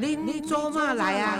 [0.00, 1.36] 恁做嘛来啊？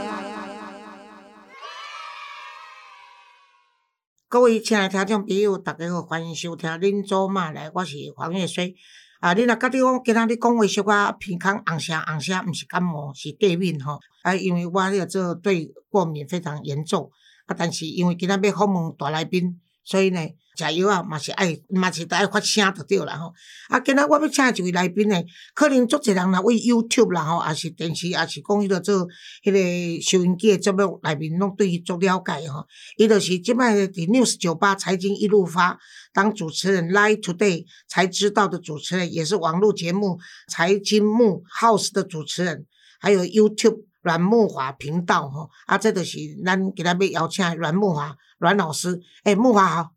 [4.28, 8.74] 各位亲爱的听众朋友，大家好，欢迎收听《恁做嘛来》，我是黄月水。
[9.20, 14.00] 啊，你若觉得我今仔日讲话小可偏空红声红声，毋是感冒，是过敏吼。
[14.22, 17.08] 啊，因为我迄个这对过敏非常严重。
[17.46, 20.20] 啊，但是因为今仔要访问大来宾，所以呢。
[20.58, 23.32] 食药啊，嘛是爱，嘛是得爱发声就对啦吼。
[23.68, 25.14] 啊，今仔我要请一位来宾呢，
[25.54, 29.06] 可能足侪人若为 YouTube 啦吼，也是电视，也是讲迄个做
[29.44, 32.66] 迄个收音机诶节目内面，拢对伊足了解吼。
[32.96, 35.78] 伊就是即摆伫 News 九八财经一路发
[36.12, 42.66] 当主持人，Live Today 才知道的主持人，也是网络节目财经木 House 的主持人，
[42.98, 45.50] 还有 YouTube 阮木华频道吼。
[45.66, 49.90] 啊，这就是咱今日要邀请阮木华阮老师，诶，木华好。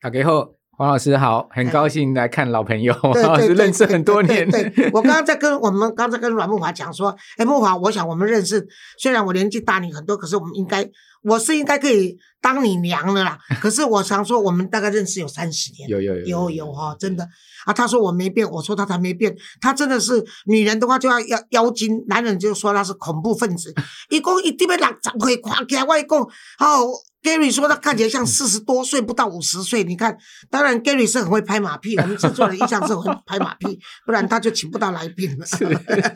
[0.00, 4.50] 大家好，黄老师好，很高兴来看老朋友，黄老师认识很多年。
[4.50, 10.82] 对我刚刚在跟 我们刚才跟阮木华讲说，哎，木华，我想我们认识，虽然我年纪大你很多，可是我们应该，
[11.28, 13.38] 我是应该可以当你娘的啦。
[13.60, 17.28] 可是我常说，我们大概认识有三十年，有有有有有哈，真的
[17.66, 17.72] 啊。
[17.72, 23.74] 他说我没变，我说他才没变，他真的是女人的话就要妖妖精，男人就说他是恐怖分子。
[24.10, 26.22] 一共一定要六十岁看起来，我一共
[26.58, 26.84] 好。
[27.20, 29.82] Gary 说他看起来像四十多岁，不到五十岁。
[29.82, 30.16] 你看，
[30.50, 35.44] 当然 Gary 是很会拍马屁，我们制作人印象是很会拍马屁，不然他就请不到来宾了。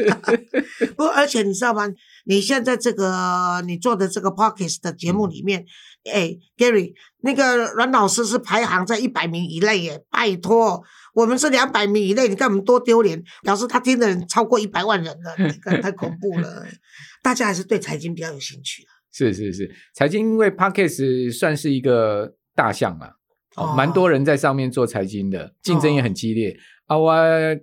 [0.97, 1.89] 不，而且你知道吗？
[2.25, 5.65] 你现在这个你做的这个 Pockets 的节目里面，
[6.05, 6.93] 哎，Gary
[7.23, 10.83] 那个阮老师是排行在一百名以内耶，拜托，
[11.15, 13.23] 我们是两百名以内，你看我们多丢脸。
[13.43, 16.67] 表示他听的人超过一百万人了，太恐怖了。
[17.23, 23.11] 大家还是对财经比较有兴趣是是是，财经因为 Podcast 算是一个大项嘛，
[23.57, 26.57] 哦，蛮多人在上面做财经的，竞争也很激烈。
[26.93, 27.15] 阿我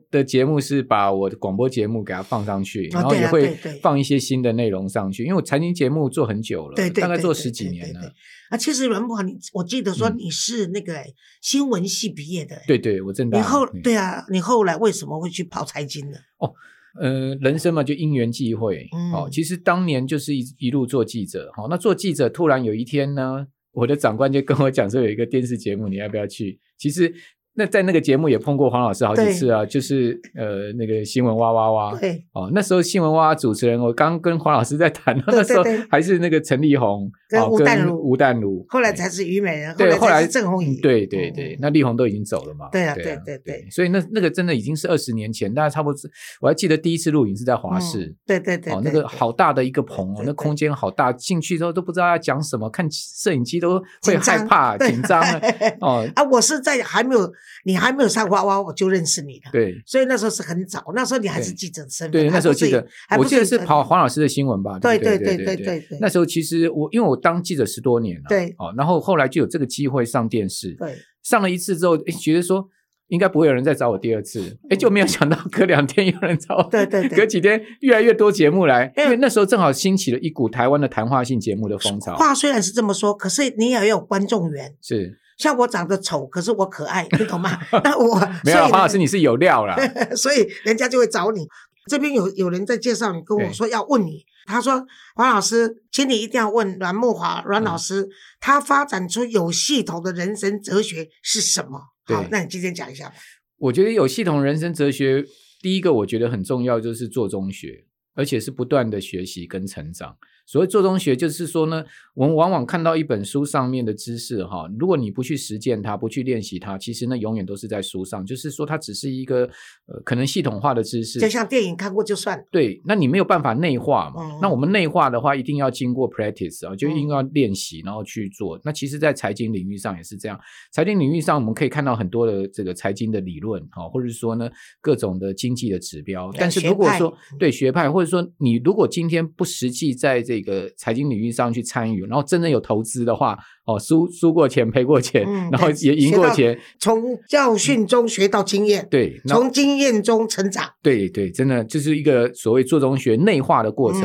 [0.09, 5.23] 的节目是把我的广播节目给它放上去，然后也会放一些新的内容上去。
[5.23, 8.11] 因为我财经节目做很久了，对对，大概做十几年了。
[8.49, 10.95] 啊，其实阮博，你我记得说你是那个
[11.41, 13.37] 新闻系毕业的，对对，我真的。
[13.37, 16.17] 你后对啊，你后来为什么会去跑财经呢？
[16.39, 16.51] 哦。
[16.99, 18.89] 呃，人生嘛，就因缘际会。
[19.13, 21.51] 哦，其实当年就是一一路做记者。
[21.55, 26.59] 好，那做记者，突然有一天呢，我的长官就跟我讲说，有一个电视节目，你要不要去？
[26.79, 27.13] 其实。
[27.55, 32.23] 那在那个节目也碰过黄老师好几次啊，就是呃那个新闻哇哇哇，对。
[32.33, 45.99] 哦，那时候新闻哇哇主持人，我刚跟黄老师在谈， 那时候还是那个陈立红跟吴淡如，吴淡如，后来才是虞美人，对，后来郑红怡，对对对，那立红都已经走了嘛，对啊对对对，所以那那个真的已经是二十年前，大概差不多，
[46.41, 55.21] 我还记得第一次录影是在华视，对对对，哦那个好大的一个棚哦，那空间好大，进去之后都不知道要讲什么，看摄影机都会害怕紧张
[55.81, 57.29] 哦啊，我是在还没有
[57.65, 58.29] 你还没有上。
[58.29, 58.61] 娃娃！
[58.61, 62.85] 我就认识你了，对，所以那时候是很早，那时候你还是记者身份，对，那时候记者，
[63.17, 65.97] 我记得是跑黄老师的新闻吧，对对对对对对。
[65.99, 72.67] 那时候其实我因为我当记者十多年了，对，哦，然后后来就有这个机会上电视，对，上了一次之后，哎，觉得说
[73.07, 82.15] 应该不会有人再找我第二次，哎，就没有想到隔两天有人找，对对，隔几天越来越多节目来，因为那时候正好兴起了一股台湾的谈话性节目的风潮。
[82.15, 85.17] 话虽然是这么说，可是你也要有观众缘，是。
[85.39, 87.57] 像我长得丑，可是我可爱，你懂吗？
[87.83, 89.75] 那我 没有黄老师，你是有料了，
[90.15, 91.47] 所以人家就会找你。
[91.87, 94.85] 这边有有人在介绍你，跟我说要问你，他说
[95.15, 98.07] 黄老师，请你一定要问阮木华阮老师，
[98.39, 101.79] 他发展出有系统的人生哲学是什么？
[102.05, 103.15] 好，那你今天讲一下吧。
[103.57, 105.25] 我觉得有系统人生哲学，
[105.61, 110.17] 第一个我觉得很重要，就是做中学，而且是不断的学习跟成长。
[110.49, 118.25] 所谓做中学，就是说呢，我们往往看到一本书上面的知识，哈，如果你不去实践它，不去练习它，其实呢，永远都是在书上。
[118.25, 119.43] 就是说，它只是一个
[119.85, 122.43] 呃，可能系统化的知识，就像电影看过就算了。
[122.51, 124.39] 对，那你没有办法内化嘛？
[124.41, 128.59] 那我们内化的话，一定要经过 practice 啊，就一定要练习，然后去做。
[128.63, 130.39] 那其实，在财经领域上也是这样。
[130.71, 134.49] 财经领域上，我们可以看到很多的这个财经的理论，哈，或者是说呢，
[134.81, 136.31] 各种的经济的指标。
[136.35, 143.37] 但是如果说对学派，或者说你如果今天不实际在这个财经领域上去参与，然后真正有投资的话。
[143.65, 154.01] 哦，输输过钱，赔过钱，然后也赢过钱，从教训中学到经验，对，从经验中成长，对对，真的就是一个所谓做中学内化的过程。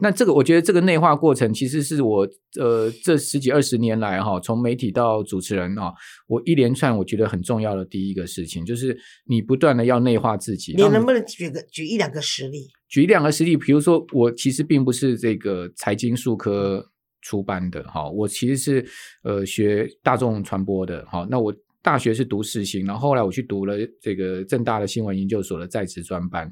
[0.00, 2.28] 那这个，我觉得这个内化过程，其实是我
[2.60, 5.92] 呃这十几二十年来哈，从媒体到主持人啊，
[6.28, 8.96] 我一连串我觉得很重要的第一个事情，就是
[9.26, 10.74] 你不断的要内化自己。
[10.76, 12.68] 你能不能举个举一两个实例？
[12.88, 16.90] 举两个实例，比如说我其实并不是这个财经数科。
[17.20, 18.86] 出班的哈，我其实是
[19.24, 21.52] 呃学大众传播的哈，那我
[21.82, 26.50] 大学是读世新，然后后来我去读了这个正大的新闻研究所的在职专班，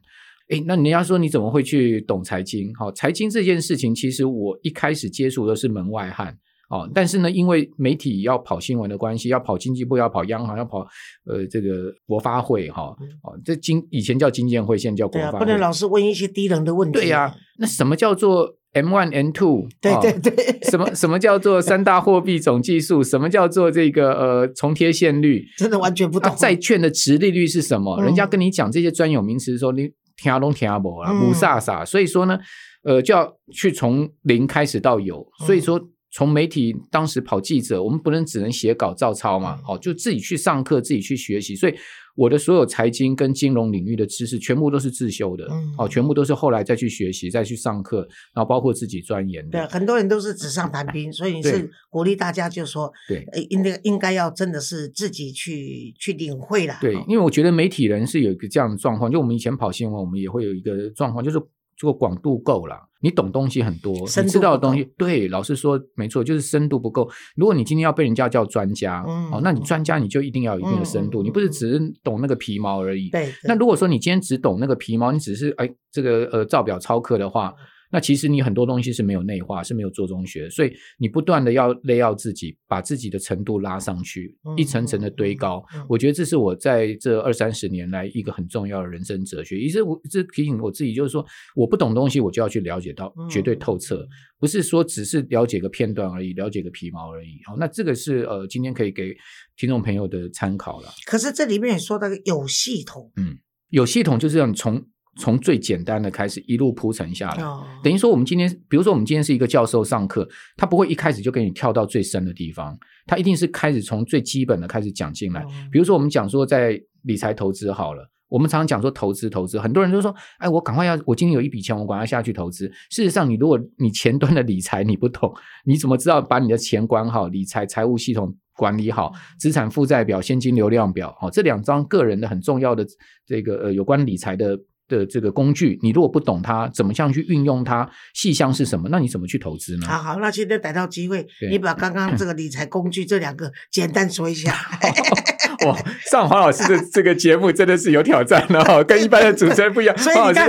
[0.48, 2.74] 哎，那人家说你怎么会去懂财经？
[2.74, 6.36] 好，财经这件事情，其实我一开始接触的是门外汉。
[6.68, 10.80] 哦，但是呢，因为媒体要跑新闻的关系，要跑经济部，要跑央行，要跑
[11.24, 16.98] 呃这个国发会哈，哦，这经以前叫经建会，现在叫国发，不能老是问一些低能的问题。
[16.98, 19.68] 对呀，那什么叫做 M one M two？
[19.80, 23.00] 对对对，什么什么叫做三大货币总计数？
[23.00, 25.44] 什么叫做这个呃重贴现率？
[25.56, 26.34] 真的完全不懂。
[26.36, 28.02] 债券的值利率是什么？
[28.02, 31.86] 人家跟你讲这些专有名词的时候，你听都听不啊，不飒飒。
[31.86, 32.36] 所以说呢，
[32.82, 35.24] 呃，就要去从零开始到有。
[35.46, 35.80] 所以说。
[36.12, 41.54] 从媒体当时跑记者，我们不能只能写稿照抄嘛，哦，就自己去上课，自己去学习。
[41.54, 41.74] 所以
[42.14, 47.98] 我的所有财经跟金融领域的知识，全部都是自修的，哦，全部都是后来再去学习、再去上课，
[48.34, 49.58] 然后包括自己钻研的。
[49.58, 56.78] 对，很多人都是纸上谈兵，所以你是鼓励大家，就说，对，应该应该要真的是自己去去领会了。
[56.80, 61.38] 对，因为我觉得媒体人是有一个这样的状况，就我们以前跑新闻，我们也会有一个状况，就是。
[61.76, 67.08] 这个广度够了，你懂东西很多，你知道的东西，对，老师说没错，就是深度不够。
[67.36, 73.10] 如果你今天要被人家叫专家，哦，那你专家你就一定要有一定的深度，你不是只是懂那个皮毛而已。
[73.10, 73.32] 对。
[73.44, 77.54] 那如果说你今天只懂那个皮毛，你只是哎这个呃照表抄课的话。
[77.90, 85.64] 那其实你很多东西是没有内化，是没有做中学，所以你不断的要勒要自己，把自己的程度拉上去，一层层的堆高。
[85.88, 89.58] 我觉得这是我在这二三十年来一个很重要的人生哲学。
[89.58, 91.24] 一直我这提醒我自己，就是说
[91.54, 94.06] 我不懂东西，我就要去了解到绝对透彻，
[94.38, 97.38] 不是说只是了解个片段而已，了解个皮毛而已。
[97.44, 99.16] 好，那这个是呃，今天可以给
[99.56, 100.88] 听众朋友的参考了。
[101.06, 103.38] 可是这里面也说到有系统，嗯，
[103.68, 104.84] 有系统就是让你从。
[105.18, 107.42] 从最简单的开始一路铺陈下来，
[107.82, 115.44] 等于说我们今天，比如说我们今天是一个教授上课，他不会一开始就给你跳到最深的地方，他一定是开始从最基本的开始讲进来。
[115.72, 122.70] 比如说我们讲说在理财投资好了，我们常常讲说投资投资，很多人就说，哎，我赶快要，我今天有一笔钱，我赶快下去投资。
[122.90, 125.32] 事实上，你如果你前端的理财你不懂，
[125.64, 132.86] 你怎么知道把你的钱管好，理财财务系统管理好，资产负债表、现金流量表，好，这两张个人的很重要的
[133.24, 134.58] 这个呃有关理财的。
[134.88, 137.88] 的这个工具，你如果不懂它，怎么样去运用它？
[138.14, 138.88] 细项是什么？
[138.90, 139.86] 那你怎么去投资呢？
[139.86, 144.54] 好好，那现在逮到机会，你把刚刚 这个理财工具这两个简单说一下。
[145.66, 145.76] 哇，
[146.10, 149.96] 上黄老师的 这个节目真的是有挑战哦，跟一般的主持人不一样。
[149.96, 150.46] 所以你看，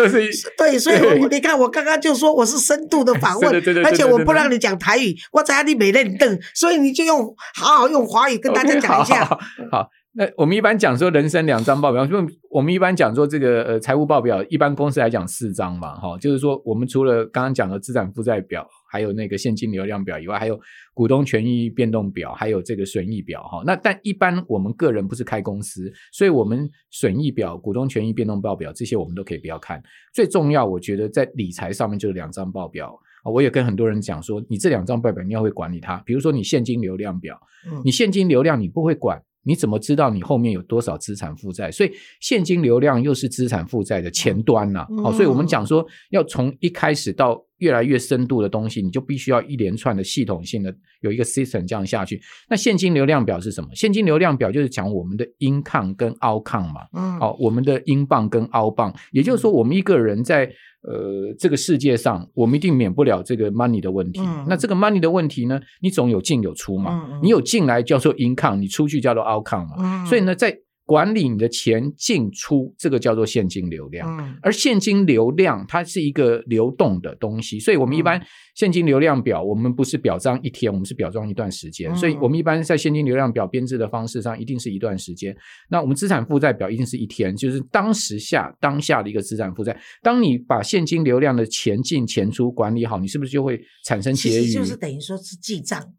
[0.58, 1.00] 对，所以
[1.30, 3.56] 你看，我刚刚就说我是深度的访问，
[3.86, 9.26] 而且我不让你讲台语，我在你没认凳，所以你就用好好用华语跟大家讲一下。
[9.72, 9.90] 好。
[10.18, 12.18] 那我们一般讲说人生两张报表，就
[12.50, 20.60] 我们一般讲说这个呃财务报表，一般公司来讲四张嘛，哈，就是说我们除了刚刚讲的资产负债表，还有那个现金流量表以外，还有
[20.96, 23.62] 股东权益变动表，还有这个损益表，哈。
[23.64, 29.80] 那但一般我们个人不是开公司，所以我们损益表、股东权益变动报表这些我们都可以不要看。
[30.16, 37.40] 最重要，我觉得在理财上面就是两张报表我也跟很多人讲说，你这两张报表你要会管理它，比如说你现金流量表，
[37.86, 39.22] 你现金流量你不会管。
[39.48, 41.72] 你怎么知道你后面有多少资产负债？
[41.72, 44.86] 所以现金流量又是资产负债的前端呐。
[45.02, 52.22] 好，所以我们讲说要从一开始到越来越深度的东西，你就必须要一连串的系统性的有一个 system 这样下去。
[52.50, 53.70] 那现金流量表是什么？
[53.74, 56.82] 现金流量表就是讲我们的 income 跟 outcome 嘛。
[56.94, 60.52] 嗯，好，我们的英镑跟澳镑，也就是说我们一个人在。
[60.84, 64.22] 呃，这个世界上，我们一定免不了这个 money 的问题。
[64.48, 67.20] 那这个 money 的问题呢，你总有进有出嘛。
[67.22, 70.06] 你有进来叫做 income，你出去叫做 outcome 嘛。
[70.06, 70.58] 所以呢，在
[70.88, 74.40] 管理你的钱进出，这个叫做现金流量。
[74.42, 78.26] 而现金流量它是一个流动的东西，所以我们一般
[78.56, 81.94] 现金流量表，我们不是表彰一天，我们是表彰一段时间。
[81.94, 85.36] 所以我们一般在现金流量表编制的方式上，一定是一段时间。
[85.70, 89.78] 那我们资产负债表一定是一天，就是当时下当下的一个资产负债。
[90.02, 94.54] 当你把现金流量的钱进钱出管理好，你是不是就会产生结余？
[94.54, 95.94] 就是等于说是记账。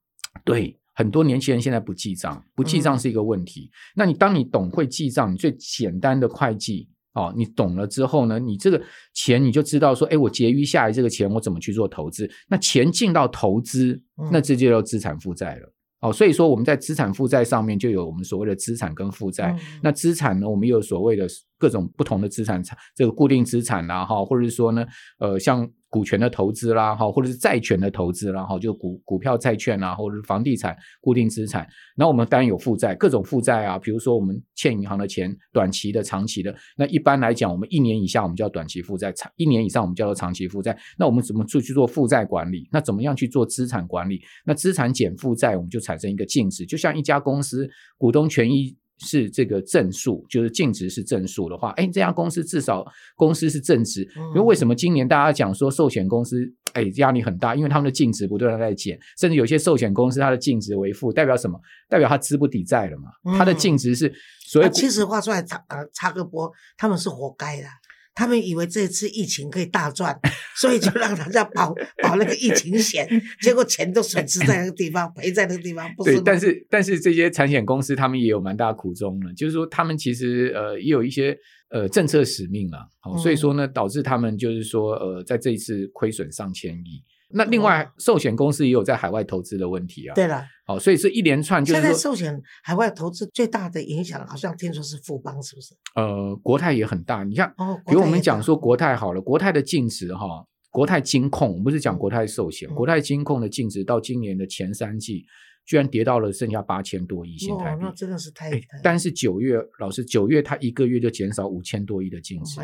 [0.44, 0.78] 对。
[0.98, 3.70] 很多年轻人现在不记账，不记账是一个问题。
[3.94, 8.82] 那你当你懂会记账，你最简单的会计哦，你懂了之后呢，你这个
[9.14, 12.28] 钱你就知道说，哎，我结余下来这个钱我怎么去做投资？
[12.48, 14.02] 那钱进到投资，
[14.32, 15.72] 那这就叫资产负债了。
[16.00, 19.56] 哦，所以说我们在资产负债上面就有我们所谓的资产跟负债。
[19.80, 21.28] 那资产呢，我们有所谓的
[21.58, 22.60] 各种不同的资产，
[22.96, 24.84] 这个固定资产啦，哈，或者是说呢，
[25.20, 25.70] 呃，像。
[25.90, 31.66] 股权的投资啦，哈，或者是债权的投资啦，哈，就股股票、债券啊，或者是房地产固定资产。
[31.96, 36.54] 那我们当然有负债，各种负债啊，比如说我们欠银行的钱，短期的、长期的。
[36.76, 40.78] 那一般来讲，我们一年以下我们叫短期负债，长一年以上我们叫做长期负债。
[40.98, 42.68] 那我们怎么去去做负债管理？
[42.70, 44.20] 那怎么样去做资产管理？
[44.44, 46.66] 那资产减负债，我们就产生一个净值。
[46.66, 48.76] 就像一家公司股东权益。
[48.98, 52.84] 是这个正数，就是净值是正数的话，哎，这家公司至少
[53.16, 54.02] 公司是正值。
[54.34, 56.38] 因为为什么今年大家讲说寿险公司
[56.72, 57.54] 哎压力很大？
[57.54, 61.58] 因为他们的净值不断的在减，甚至有些寿险公司它的净值为负，代表什么？
[61.88, 63.36] 代表它资不抵债了嘛？
[63.38, 64.12] 它的净值是
[64.46, 67.68] 所以其实话出来插呃插个播，他们是活该的。
[68.18, 70.18] 他们以为这次疫情可以大赚，
[70.60, 71.72] 所以就让大家保
[72.02, 73.08] 保那个疫情险，
[73.40, 75.88] 结果钱都损失在那个地方，赔在那个地方。
[76.04, 81.38] 对，但是但是这些产险公司他们也有蛮大苦衷的，就是说他们其实呃也有一些
[81.70, 82.82] 呃政策使命啊，
[83.22, 87.04] 所以说呢导致他们就是说呃在这一次亏损上千亿。
[87.30, 90.14] 那另外，寿险公司也有在海外投资的问题啊。
[90.14, 91.64] 对了，好，所以是一连串。
[91.64, 95.74] 现在寿险海外投资最大的影响，好像听说是富邦，是不是？
[95.94, 97.24] 呃，国泰也很大。
[97.24, 97.48] 你像，
[97.86, 105.24] 比如我们讲说国泰好了，国泰的净值哈，国泰金控我不是讲国泰寿险，国泰金控的净值到今年的前三季。
[105.68, 108.50] 居然跌到了剩下八千多亿新台币，那真的是太……
[108.82, 112.58] 但是九月，老师九月它一个月就减少五千多亿的净值，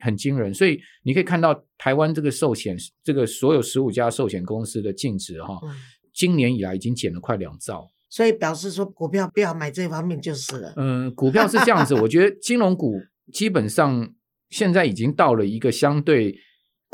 [0.00, 0.52] 很惊人。
[0.52, 5.60] 所以你可以看到台湾这个寿险，这个所有十五家寿险公司的净值哈，
[6.12, 7.88] 今年以来已经减了快两兆。
[8.10, 10.72] 所以表示说，股票不要买这方面就是了。
[10.76, 13.00] 嗯，股票是这样子，我觉得金融股
[13.32, 14.12] 基本上
[14.50, 16.36] 现在已经到了一个相对。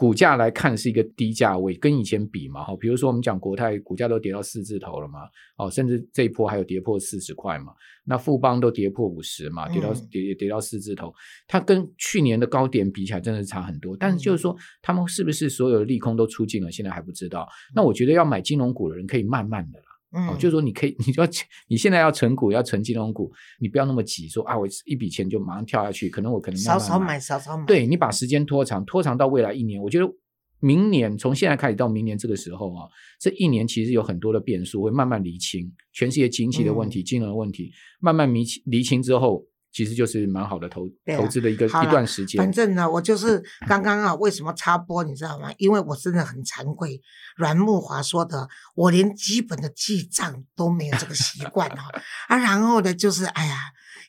[0.00, 5.28] 股价来看是一个低价位，跟以前比嘛，哈，比如说我们讲国泰股价都跌到四字头了嘛，
[5.58, 7.74] 哦，甚至这一波还有跌破四十块嘛，
[8.06, 11.12] 那富邦都跌破五十嘛，跌到跌跌到四字头，
[11.46, 13.94] 它跟去年的高点比起来真的是差很多。
[13.94, 16.70] 但是就是说，他们是不是所有的利空都出尽了？
[16.72, 17.46] 现在还不知道。
[17.74, 19.89] 那我觉得要买金融股的人可以慢慢的啦。
[20.12, 21.28] 哦，就是说你可以， 你就要
[21.68, 27.64] 你现在要成股，要成金融股，你不要那么急，说啊，我一笔钱就马上跳下去，可能我可能少少买，少少买。
[27.64, 30.06] 对你把时间拖长，拖长到未来一年，我觉得
[30.58, 32.88] 明年从现在开始到明年这个时候啊，
[33.20, 39.46] 这一年其实有很多的变数会慢慢厘清，全世界经济的问题、金融的问题，慢慢厘清厘清之后。
[39.72, 42.38] 其实就是蛮好的投投资的一个一段时间。
[42.38, 45.52] 反正呢，我就是刚刚啊，为什么插播你知道吗？
[45.58, 47.00] 因为我真的很惭愧。
[47.36, 51.84] 阮木华说的，我连基本的记账都没有这个习惯啊。
[52.28, 53.56] 啊，然后呢，就是哎呀，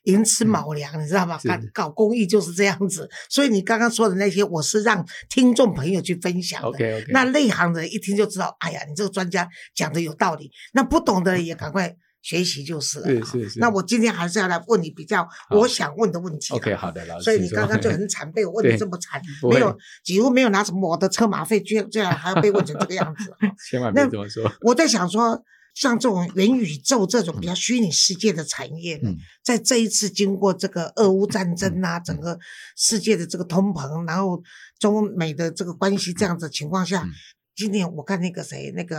[0.04, 1.40] 寅吃卯粮，你知道吗？
[1.46, 3.08] 搞搞公益就是这样子。
[3.30, 6.68] 所以你刚刚说的那些，我是让听众朋友去分享的。
[6.70, 7.12] OK OK。
[7.12, 10.52] 那内行人一听就知道，哎呀，你这个专家讲的有道理。
[10.74, 11.96] 那不懂的也赶快。
[12.22, 13.08] 学习就是了。
[13.08, 13.60] 是是是。
[13.60, 16.54] 那我今天还是要来问你比较我想问的问题。
[16.54, 17.24] OK，好的，老师。
[17.24, 23.34] 所以你刚刚就很惨，被我问的 这么惨，没有几乎没有拿什么我的车马费，居然居然还要被问成这个样子。
[23.70, 24.52] 千万别这么说。
[24.62, 29.02] 我在想说，像这种元宇宙这种比较虚拟世界的产业，
[29.44, 32.38] 在这一次经过这个俄乌战争啊，整个
[32.78, 34.42] 世界的这个通膨，然后
[34.80, 37.08] 中美的这个关系这样子情况下。
[37.56, 38.98] 今年我看那个谁，那个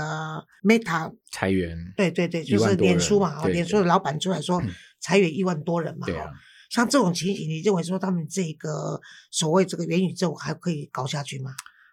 [0.62, 4.62] Meta 裁员，对对对，就是脸书嘛，脸书的老板出来说
[5.00, 6.06] 裁员一万多人嘛。
[6.06, 6.30] 对啊，
[6.70, 11.52] 像这种情形，你认为说他们这个所谓这个元宇宙还可以搞下去吗？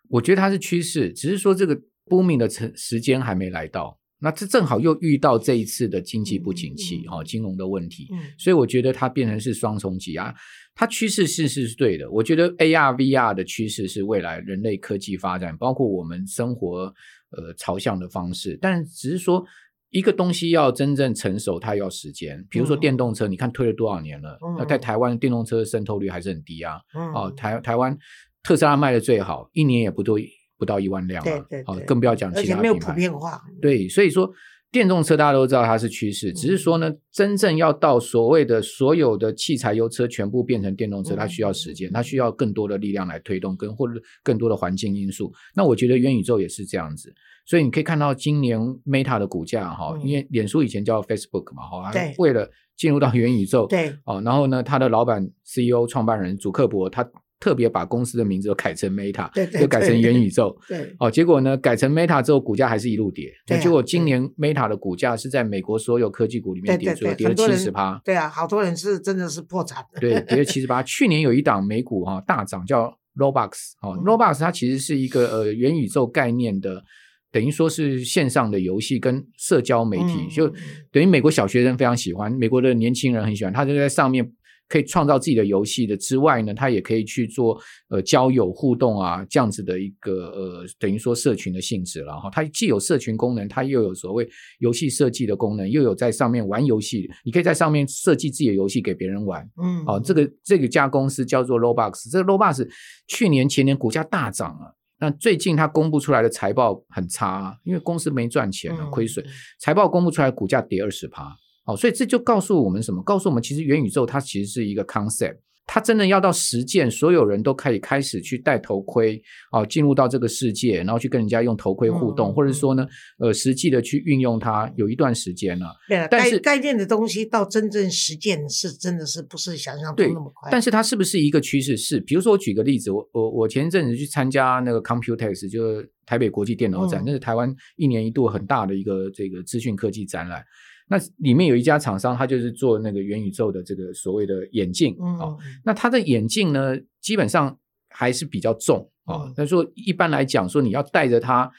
[0.09, 3.99] 我觉得它是趋势，只是说这个 booming 的时时间还没来到。
[4.21, 8.05] 那这正好又遇到这一次的经济不景气，哈，金融的问题，
[8.37, 10.35] 所以我觉得它变成是双重挤压。
[10.79, 16.83] 它趋势是是对的，我觉得 AR VR 的趋势是未来人类科技发展，包括我们生活
[17.31, 18.57] 呃朝向的方式。
[18.61, 19.43] 但只是说
[19.89, 22.47] 一个东西要真正成熟，它要时间。
[22.49, 24.39] 比如说电动车，你看推了多少年了？
[24.57, 26.79] 那在台湾电动车渗透率还是很低啊。
[27.13, 27.97] 哦，台台湾
[28.41, 30.17] 特斯拉卖的最好，一年也不多
[30.57, 31.45] 不到一万辆了。
[31.65, 32.61] 哦，更不要讲其他品牌。
[32.61, 33.41] 没有普遍化。
[33.61, 34.31] 对，所以说。
[34.71, 45.33] 电动车大家都知道它是趋势，只是说呢，真正要到所谓的所有的汽柴油车全部变成电动车，它需要时间，它需要更多的力量来推动，跟或者更多的环境因素。
[45.55, 47.11] 那我觉得元宇宙也是这样子，
[47.47, 52.47] 所以你可以看到今年 Meta 的股价哈，因为脸书以前叫 Facebook 嘛，哈，为了
[52.77, 57.09] 进入到元宇宙，对，哦，然后呢，他的老板 CEO 创办人祖克伯他。
[57.39, 60.53] 特别把公司的名字都改成 Meta，就改成元宇宙。
[60.67, 63.31] 对，哦，结果呢，改成 Meta 之后，股价还是一路跌。
[63.47, 68.01] 对，结果今年 Meta 的股价是在美国所有科技股里面跌，跌了七十趴。
[68.03, 69.81] 对啊，好多人是真的是破产。
[70.01, 70.83] 对，跌了七十八。
[70.83, 73.51] 去年有一档美股哈大涨，叫 Roblox。
[73.81, 76.83] 哦，Roblox 它其实是一个呃元宇宙概念的，
[77.31, 80.49] 等于说是线上的游戏跟社交媒体，就
[80.91, 84.29] 等于美国小学生非常喜欢，美国的年轻人很喜欢，他就在上面。
[84.69, 87.59] 可以创造自己的游戏的之外呢，它也可以去做
[87.89, 92.29] 呃交友互动啊这样子的一个呃等于说社群的性质了哈。
[92.31, 97.09] 它既有社群功能，它又有所谓游戏设计的功能，又有在上面玩游戏。
[97.25, 99.41] 你可以在上面设计自己的游戏给别人玩。
[99.61, 102.67] 嗯，哦，这个这个家公司叫做 Roblox，这个 Roblox
[103.07, 109.25] 去年前年股价大涨啊，那最近它公布出来的财报很差，啊因为公司没赚钱了，亏损。
[109.59, 111.35] 财报公布出来，股价跌二十趴。
[111.69, 113.03] 好，所以这就告诉我们什么？
[113.03, 115.37] 告诉我们，其实元宇宙它其实是一个 concept。
[115.71, 119.21] 它真的要到实践，所有人都可以开始去戴头盔，
[119.51, 122.87] 哦，进入到这个世界，然后去跟人家用头盔互动，或者说呢，
[123.19, 125.67] 呃，实际的去运用它，有一段时间了。
[125.87, 130.49] 对，但是概念的东西到真正实践是真的是不是想象中那么快？
[130.51, 131.77] 但是它是不是一个趋势？
[131.77, 140.43] 是，比如说我举个例子，我我我前一阵子去参加那个 Computex，就是台北国际电脑展，那是台湾一年一度很大的一个这个资讯科技展览。
[140.89, 145.37] 那里面有一家厂商，他就是做那个元宇宙的这个所谓的眼镜啊。
[145.63, 147.57] 那他的眼镜呢，基本上
[147.89, 149.31] 还是比较重啊。
[149.37, 151.49] 他说一般来讲，说你要带着它，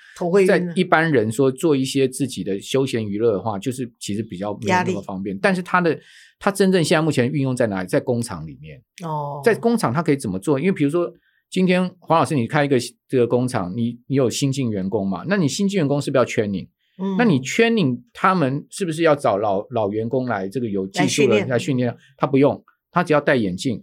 [0.47, 5.39] 在一般人说做一些自己的休闲娱乐的话，就是其实比较没有那么方便。
[5.39, 5.97] 但是它的
[6.41, 7.89] 它真正现在目前运用在哪里？
[7.89, 10.59] 在工厂里面哦，在工厂它可以怎么做？
[10.59, 11.13] 因为比如说
[11.49, 12.77] 今天黄老师你开一个
[13.09, 15.25] 这个工厂，你你有新进员工嘛？
[15.29, 16.53] 那你新进员工是不是要圈
[17.01, 17.17] 你？
[17.17, 21.97] 那你圈领他们是不是要找老老员工来这个有技术的来训练？
[22.17, 23.81] 他不用，他只要戴眼镜，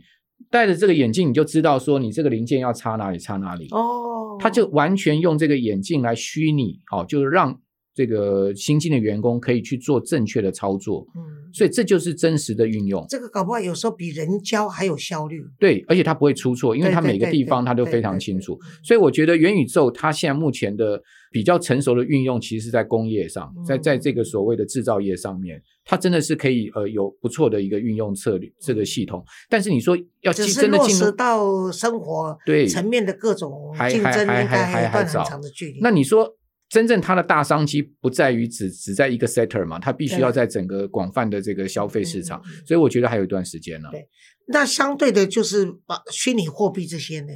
[0.50, 7.59] 戴着这个眼镜你就知道说你这个零件要插哪里插哪里哦，他就完全用这个眼镜来虚拟，好，就是让。
[7.98, 13.04] 这个新进的员工可以去做正确的操作，嗯，所以这就是真实的运用。
[13.10, 15.44] 这个搞不好有时候比人教还有效率。
[15.58, 18.56] 对，而且它不会出错，因为它每个地方它都非常清楚。
[18.84, 21.01] 所以我觉得元宇宙它现在目前的
[21.32, 29.25] 比较成熟的运用，其实是在工业上，在在这个所谓的制造业上面，它真的是可以呃有不错的一个运用策略这个系统。
[29.50, 35.80] 但是你说要真的进入到生活对层面的各种竞争，应该还有很长的距离。
[35.82, 36.32] 那你说？
[36.69, 43.89] 真正它的大商机不在于只只在一个 sector 嘛，它必须要在整个广泛的这个消费市场，所以我觉得还有一段时间呢。
[43.91, 44.07] 对，
[44.47, 47.33] 那相对的就是把虚拟货币这些呢，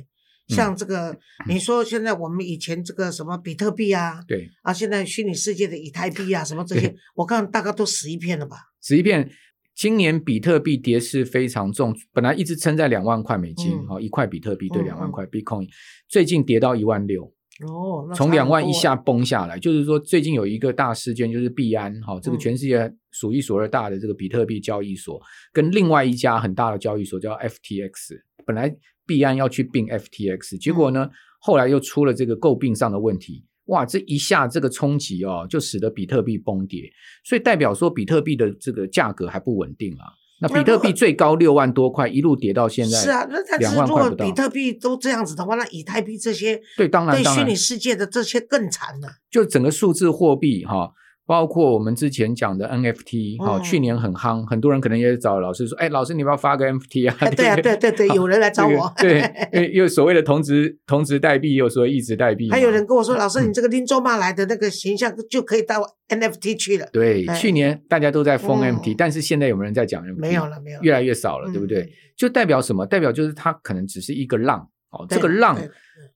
[0.49, 8.57] 像这个你说现在我们以前这个什么比特币啊，对啊，现在虚拟世界的以太币啊，什么这些，我看大概都死一片了吧？
[8.81, 9.29] 死一片。
[9.73, 15.67] 今年比特币跌势非常重，本来一直撑在两万块美金，哈，一块比特币对两万块 Bitcoin，
[16.09, 17.33] 最近跌到一万六。
[17.67, 25.21] 哦，从两万一下崩下来，就是说最近有一个大事件，就是币安哈，这个全世界数一数二大的这个比特币交易所，
[25.51, 36.89] 跟另外一家很大的交易所叫 FTX，本来币安要去并 FTX，结果呢，后来又出了这个诟病上的问题，哇，这一下这个冲击哦，就使得比特币崩跌，
[37.25, 40.05] 所以代表说比特币的这个价格还不稳定啊。
[40.41, 49.07] 那比特币最高六万多块，一路跌到现在是啊，那但是如果比特币都这样子的话，那以太币这些对当然对虚拟世界的这些更惨了。
[49.29, 50.93] 就整个数字货币哈。
[51.31, 57.15] 包括我们之前讲的 NFT，哈，去年很夯，很多人可能也找老师说，哎，老师你不要发个 NFT 啊？
[57.31, 58.93] 对啊，对对对， 有人来找我。
[58.97, 62.51] 对，又所谓的同值同值代币，有所谓一值代币。
[62.51, 66.85] 还有人跟我说，老师，你这个林州骂来的那个形象就可以到 NFT 去了。
[66.91, 70.19] 对，去年大家都在封 NFT，但是现在有没有人在讲 NFT？
[70.19, 71.89] 没有了，没有，越来越少了，对不对？
[72.17, 72.85] 就代表什么？
[72.85, 75.57] 代表就是它可能只是一个浪，哦，这个浪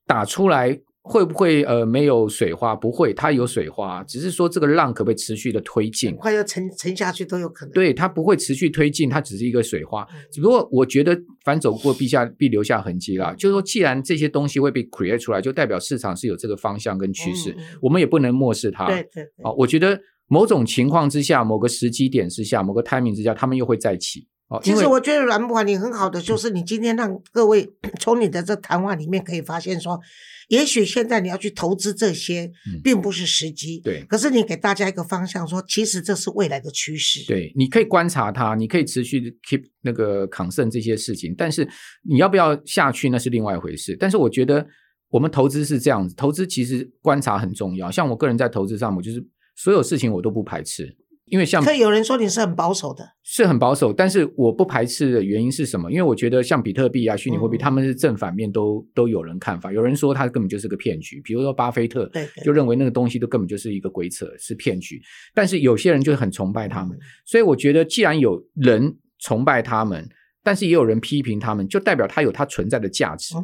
[0.06, 0.78] 打出来。
[1.08, 2.74] 会不会呃没有水花？
[2.74, 6.16] 不会，它有水花，只是说这个浪可不可以持续的推进？
[6.16, 7.72] 快要沉沉下去都有可能。
[7.72, 10.04] 对，它不会持续推进，它只是一个水花。
[10.32, 13.32] 只不过我觉得凡走过必下必留下痕迹啦。
[13.38, 18.86] 就是说，既然这些东西会被 create 出来，就代表市场是有这个方向跟趋势，我们也不能漠视它。
[18.86, 19.24] 对对。
[19.44, 24.26] 好，我觉得某种情况之下，某个时机点之下，某个 timing 之下，他们又会再起。
[24.48, 30.00] 哦，其实我觉得阮木华你很好的，就是你今天让各位 从你的这谈话里面可以发现说。
[30.48, 32.48] 也许现在你要去投资这些，
[32.80, 33.80] 并不是时机。
[33.80, 37.26] 对，可是你给大家一个方向，说其实这是未来的趋势。
[37.26, 41.68] 对，你可以观察它，你可以持续 keep 那个抗胜这些事情，但是
[42.08, 43.96] 你要不要下去那是另外一回事。
[43.98, 44.64] 但是我觉得
[45.08, 47.90] 我们投资是这样子，投资其实观察很重要。
[47.90, 49.20] 像我个人在投资上，我就是
[49.56, 50.96] 所有事情我都不排斥。
[51.28, 55.90] 因为像，可有人说你是很保守的，是很保守，但是我不排斥的原因是什么？
[55.90, 59.72] 因为我觉得像比特币啊、虚拟货币，他们是正反面都都有人看法。
[59.72, 62.08] 有人说它根本就是个骗局，比如说巴菲特
[62.44, 65.02] 就认为那个东西都根本就是一个鬼扯，是骗局。
[65.34, 70.08] 但是有些人就很崇拜他们，所以我觉得既然有人崇拜他们，
[70.44, 73.34] 但是也有人批评他们，就代表它有它存在的价值。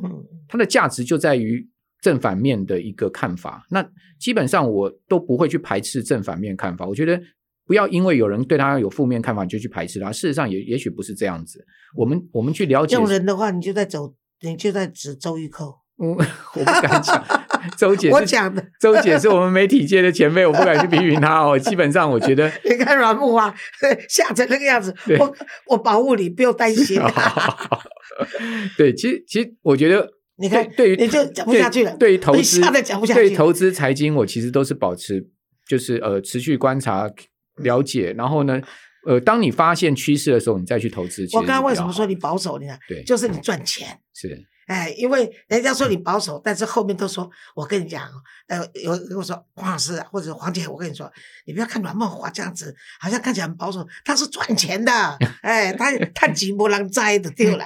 [0.47, 1.69] 它的价值就在于
[2.01, 3.67] 正反面的一个看法。
[3.71, 3.85] 那
[4.21, 6.87] 基本上我都不会去排斥正反面看法。
[6.87, 7.21] 我觉得。
[7.67, 10.13] 不要因为有人对他有负面看法，你就去排斥他。
[10.13, 11.65] 事实上，也也许不是这样子。
[11.97, 12.97] 我们我们去了解。
[12.97, 15.79] 用人的话，你就在走，你就在指周玉蔻。
[16.03, 17.25] 嗯，我不敢讲。
[17.79, 18.65] 周姐，我讲的。
[18.81, 21.57] 周姐是我们媒体界的前辈，我不敢去批评她哦。
[21.57, 23.55] 基本上，我觉得 你看软木啊，
[24.09, 25.33] 吓成那个样子，我
[25.69, 27.01] 我保护你，不用担心。
[28.77, 31.97] 对，其实其实我觉得，你看，对于你就讲不下去了。
[31.97, 33.21] 对于投资，讲不下去。
[33.21, 35.25] 对投资财经，我其实都是保持，
[35.69, 37.09] 就是呃，持续观察。
[37.57, 38.61] 了解，然后呢，
[39.07, 41.27] 呃，当你发现趋势的时候，你再去投资。
[41.33, 42.59] 我刚刚为什么说你保守？
[42.59, 44.47] 你看，对，就是你赚钱是。
[44.73, 48.09] 哎，因为人家说你保守，但是后面都说，我跟你讲，
[48.49, 51.13] 呃，有跟我说黄老师或者黄姐，我跟你说，
[51.45, 54.93] 你不要看阮梦华这样子，好像看起来很保守，他是赚钱的，
[55.43, 57.65] 哎，他他几波浪摘 的丢了，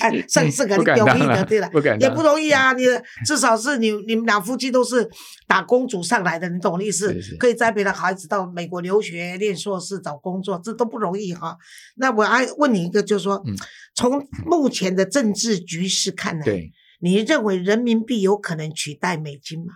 [0.00, 1.68] 哎，上市个你容易的对了，
[2.00, 2.84] 也不容易啊，你
[3.26, 5.06] 至少是你你们两夫妻都是
[5.46, 7.12] 打工族上来的，你懂我意思？
[7.38, 11.58] 可以栽培的孩子到美国留学、念硕士、找工作，这都不容易哈。
[11.96, 13.42] 那我还问你一个，就是说，
[13.94, 16.10] 从目前的政治局势。
[16.10, 19.74] 看来，对，你认为人民币有可能取代美金吗？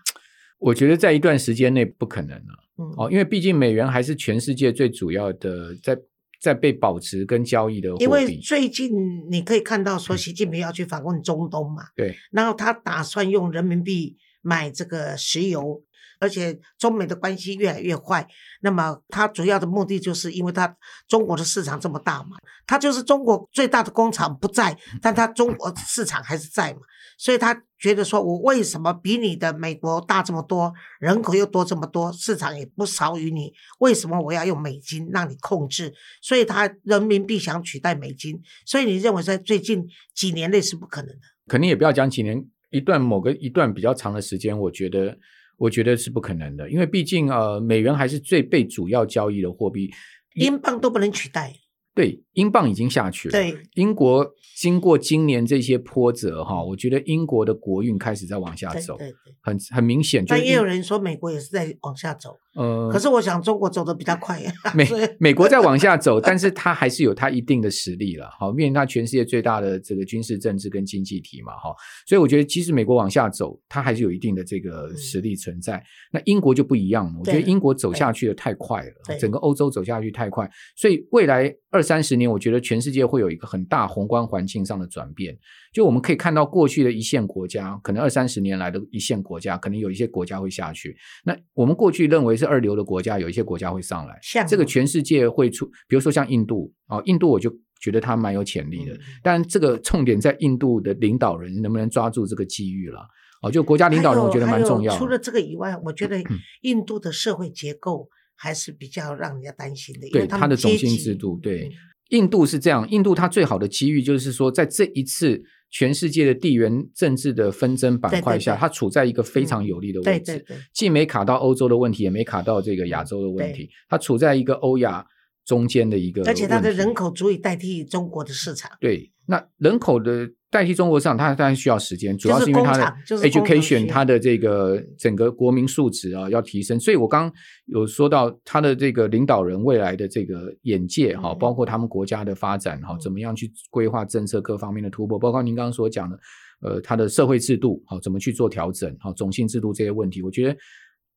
[0.58, 2.64] 我觉得在一段时间内不可能了。
[2.78, 5.98] 嗯，哦，因为毕竟美元还是全世界最主要的，在
[6.40, 7.94] 在被保持跟交易的。
[7.98, 8.90] 因为最近
[9.30, 15.82] 你可以看到说，习近平要去访问中东嘛，对，然后他打算用人民币买这个石油。
[16.18, 18.26] 而且中美的关系越来越坏，
[18.62, 26.80] 那么它主要的目的就是因为它中国的市场这么大嘛，它就是中国最大的工厂不在，但它中国市场还是在嘛，
[27.18, 35.92] 所以他觉得说我为什么比你的美国大这么多，人口又多这么多，市场也不少于你，为什么我要用美金让你控制？
[36.22, 41.20] 所以他人民币想取代美金，所以你认为在最近几年内是不可能的？
[41.48, 45.18] 肯定也不要讲几年，一段某个一段比较长的时间，我觉得。
[45.56, 49.90] 我觉得是不可能的，因为毕竟呃，美元还是最被主要交易的货币，
[50.34, 51.54] 英镑都不能取代。
[51.94, 53.32] 对，英镑已经下去了。
[53.32, 60.24] 对，英国经过今年这些波折哈，我觉得英国的国运开始在往下走，对对，很很明显。
[60.26, 62.36] 但也有人说美国也是在往下走。
[62.54, 64.40] 呃，可是我想中国走的比较快。
[64.74, 64.88] 美
[65.20, 68.30] 美国在往下走， 但是它还是有它一定的实力了。
[68.38, 71.74] 好，面临它全世界最大的这个军事、政治跟经济体嘛，哈。
[72.06, 75.82] 所以我觉得，即使美国往下走，它还是有一定的这个实力存在。
[76.12, 77.12] 那英国就不一样了。
[77.18, 85.36] 我觉得英国走下去的太快了，整个欧洲走下去太快，所以未来二三十年，我觉得全世界会有一个很大宏观环境上的转变。
[85.72, 90.96] 就我们可以看到，过去的一线国家，可能二三十年来的一线国家，可能有一些国家会下去。
[91.24, 94.18] 那我们过去认为是二流的国家，有一些国家会上来。
[94.48, 98.98] 这个全世界会出，比如说像印度啊，印度我就觉得它蛮有潜力的。
[99.22, 103.06] 但这个重点在印度的领导人能不能抓住这个机遇了？
[103.42, 104.96] 哦，就国家领导人，我觉得蛮重要。
[104.96, 106.16] 除了这个以外，我觉得
[106.62, 111.38] 印度的社会结构还是比较让人家担心的，因为它的种姓制度。
[111.42, 111.70] 对，
[112.10, 115.42] 印度是这样，印度它最好的机遇就是说，在这一次。
[115.68, 120.42] 全世界的地缘政治的纷争板块下，它处在一个非常有利的位置，
[120.72, 125.04] 既没卡到欧洲的问题，也没卡到这个亚洲的问题，它处在一个欧亚
[125.46, 128.70] 中间的一个，而且它的人口足以代替中国的市场。
[128.78, 130.28] 对，那人口的。
[130.48, 132.84] 代替中国市场，它当然需要时间，主要是因为它的
[133.28, 136.80] education，它的这个整个国民素质啊要提升。
[136.80, 137.30] 所以我刚
[137.66, 146.18] 有说到它的这个领导人未来的这个眼界哈，包括他们国家的发展哈，怎么样去规划政策各方面的突破，包括您刚刚所讲的
[146.62, 150.56] 呃，它的社会制度好怎么去做调整好，种姓制度这些问题，我觉得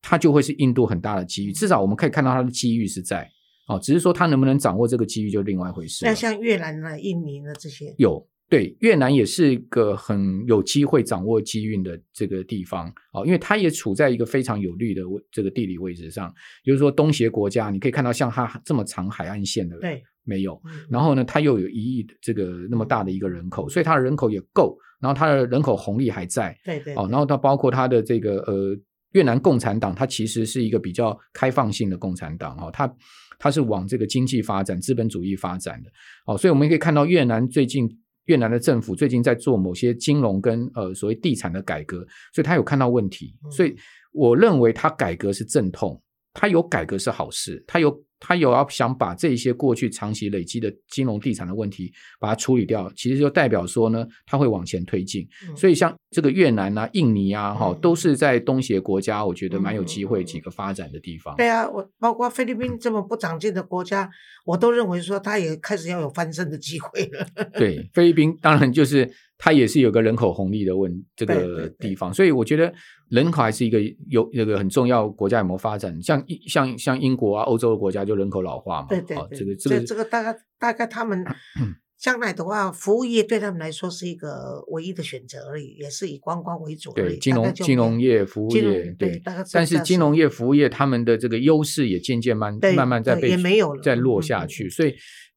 [0.02, 1.54] 它就会是印度很大的机遇。
[1.54, 3.30] 至少我们可以看到它的机遇是在
[3.70, 6.04] 哦，只是说他能不能掌握这个机遇就另外一回事。
[6.04, 8.28] 那像越南呢、印尼呢这些有。
[8.52, 16.34] 对越南也是一个很有机会掌握机运的这个地方啊，因为它也处在一个非常有利的位这个地理位置上。
[16.66, 20.60] 就是说东协国家，你可以看到像它这么长海岸线的，对，没有。
[20.90, 24.76] 然后呢，它又有一亿这个那么大的一个人口，所以它的人口也够。
[25.00, 26.96] 然后它的人口红利还在，对对。
[26.96, 28.76] 哦，然后它包括它的这个呃
[29.12, 32.92] 越南共产党，它其实是一个比较开放性的共产党哦，它
[33.40, 35.90] 它是往这个经济发展、资本主义发展的。
[36.28, 37.90] 哦，所以我们可以看到越南最近。
[38.26, 43.76] 越南的政府最近在做某些金融跟呃所谓地产的改革，所以他有看到问题，所以
[44.12, 46.00] 我认为他改革是阵痛，
[46.32, 47.90] 他有改革是好事，他有。
[48.20, 55.28] 他有要想把这些过去长期累积的金融地产的问题把它处理掉，其实就代表说呢，他会往前推进。
[55.56, 61.36] 所以像这个越南啊、印尼啊，哈，都是在东协国家，我觉得蛮有机会几个发展的地方。
[61.38, 64.10] 对啊，我包括菲律宾这么不长进的国家，
[64.46, 67.26] 我都认为说他也开始要有翻身的机会了。
[67.58, 72.74] 对，菲律宾当然就是它也是有个人口红利的问这个地方，所以我觉得。
[73.10, 76.00] 人口还是一个有那个很重要国家有没有发展？
[76.00, 78.88] 像像像英国啊，欧洲的国家就人口老化嘛。
[78.90, 81.24] 对对对，这个这个这个大概大概他们
[82.00, 86.94] 将来的话，服务业对他们来说是一个唯一的选择而已，也是以观光为主。
[86.94, 89.22] 对，金融金融业服务业对，
[89.54, 94.70] 但是金融业服务业他们的这个优势也渐渐慢慢慢在被也没有了，在落下去。
[94.70, 94.96] 所以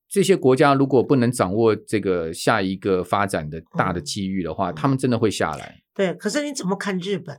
[0.09, 5.81] 这些国家如果不能掌握这个下一个发展的大的机遇的话，他们真的会下来。
[5.95, 7.39] 对，可是你怎么看日本？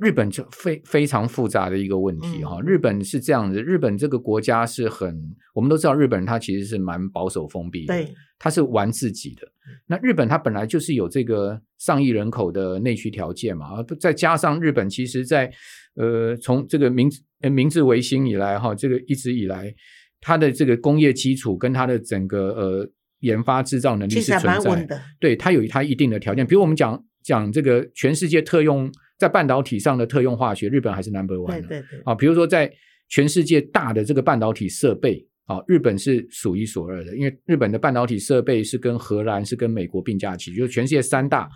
[0.00, 2.60] 日本就非非常复杂的一个问题哈。
[2.62, 5.14] 日本是这样子，日本这个国家是很，
[5.54, 9.46] 我们都知道日本人他其实是蛮保守封闭的，对，他是玩自己的。
[9.86, 15.52] 那日本它本来就是有这个上亿人口的内需条件嘛，再加上日本其实在
[15.94, 17.10] 呃从这个明
[17.52, 19.72] 明治维新以来哈，这个一直以来
[20.20, 27.02] 它的这个工业基础跟它的整个呃研发制造能力是存在的，对它有它一定的条件，比如我们讲。
[27.24, 28.90] 讲这个全世界特用
[29.22, 32.00] 在半导体上的特用化学，日本还是 number one 对对对。
[32.04, 32.68] 啊，比如说在
[33.08, 41.48] 全世界大的这个半导体设备啊，日本是数一数二的，因为日本的半导体设备是跟荷兰是跟美国并驾齐驱，就是全世界三大。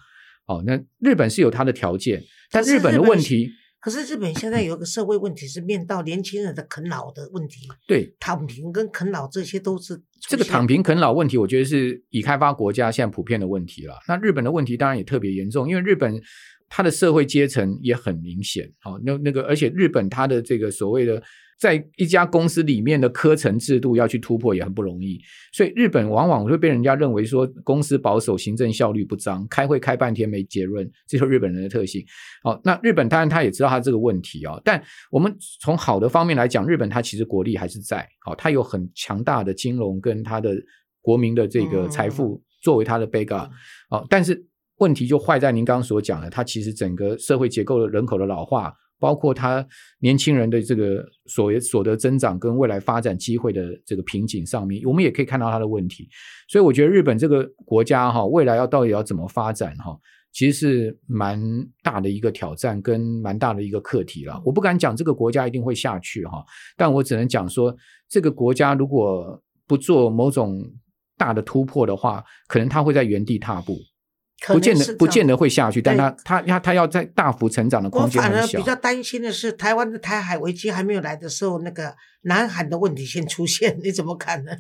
[0.46, 3.50] 哦，那日本是有它的条件，但日本的问题。
[3.79, 13.94] 可是日本现在有一个社会问题是面到年轻人的啃老的问题，对，躺平跟啃老这些都是这个躺平啃老问题，我觉得是已开发国家现在普遍的问题了。
[14.09, 16.20] 那日本的问题当然也特别严重，因为日本
[16.68, 21.22] 它的社会阶层也很明显，好，那那个而且日本它的这个所谓的。
[21.59, 25.18] 在一家公司里面的科层制度要去突破也很不容易，
[25.55, 32.05] 所以日本往往会被人家认为说公司保守、行政效率不彰、开会开半天没结论，这就是日本人的特性。
[32.42, 40.55] 好，那日本当然他也知道他这个问题啊，但我们从好的方面来讲，日本它其实国力还是在，好，它有很强大的金融跟它的
[41.00, 43.48] 国民的这个财富作为它的 backup，
[43.88, 44.44] 好，但是
[44.78, 48.72] 问题就坏在您刚刚所讲的，它其实整个社会结构的人口的老化。
[48.98, 49.62] 包括它
[50.00, 56.08] 年轻人的这个所所得增长跟未来发展机会的这个瓶颈上面，我们也可以看到它的问题。
[56.48, 59.94] 所以我觉得日本这个国家哈，未来要到底要怎么发展哈，
[60.32, 61.38] 其实是蛮
[61.82, 64.40] 大的一个挑战跟蛮大的一个课题了。
[64.46, 66.42] 我不敢讲这个国家一定会下去哈，
[66.74, 67.76] 但我只能讲说，
[68.08, 70.64] 这个国家如果不做某种
[71.18, 73.76] 大的突破的话，可能它会在原地踏步。
[74.49, 78.37] 不见得不见得会下去，但他他他他要在大幅成长的空间很小。
[78.37, 84.53] 我反而比较担心的是，台湾的台海危机还没有来的时候，那个南韩的问题先出现，你怎么看呢？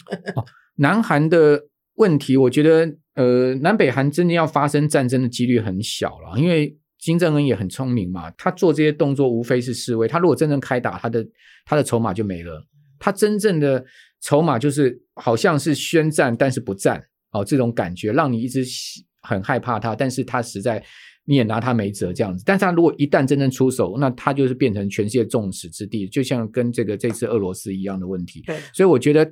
[0.76, 11.24] 南韩的问题，我觉得呃，南北韩真的要发生战争的几率很小了，因为金正恩也很聪明嘛，他做这些动作无非是示威，他如果真正开打，他的
[11.66, 12.66] 他的筹码就没了，
[12.98, 13.84] 他真正的
[14.22, 18.64] 筹码就是好像是宣战，但是不战哦，这种感觉让你一直。
[19.26, 20.82] 很害怕他，但是他实在
[21.24, 22.44] 你也拿他没辙这样子。
[22.46, 28.42] 但是他如果一旦真正出手，那他就是变成全世界众矢之的，就像跟这个这次俄罗斯一样的问题。
[28.46, 29.28] 对，所以我觉得，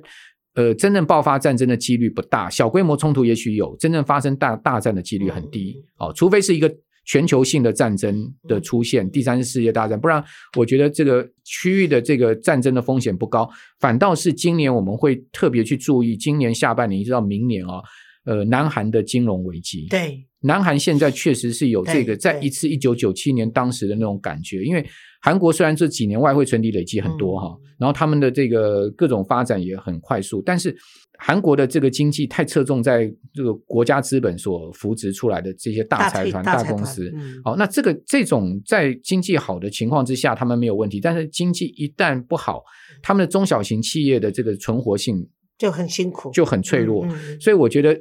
[0.55, 5.81] 呃，真正爆发战争的几率不大，小规模冲突也许有，真正发生大大战的几率很低。
[5.97, 6.69] 哦，除非是一个
[7.05, 10.21] 全球性的战争的出现，第三次世界大战，不然
[10.57, 13.49] 我觉得这个区域的这个战争的风险不高。
[13.79, 17.81] 反倒是今年我们会特别去注意，今年下半年一直到明年啊。
[18.25, 24.83] 呃，南韩的金融危机，对，南韩现在确实是有这个在一次一九九七年当时的那种感觉，因为
[25.21, 30.75] 韩国虽然这几年外汇存底累积很多哈，然后他们的这个各种发展也很快速，但是
[31.19, 42.63] 韩国的这个经济太侧重在这个国家资本所扶植出来的这些大财团、大公司，好，那这个这种在经济好的情况之下，他们没有问题，但是经济一旦不好，
[43.03, 47.07] 他们的中小型企业的这个存活性就很辛苦，就很脆弱，
[47.39, 47.95] 所以我觉得。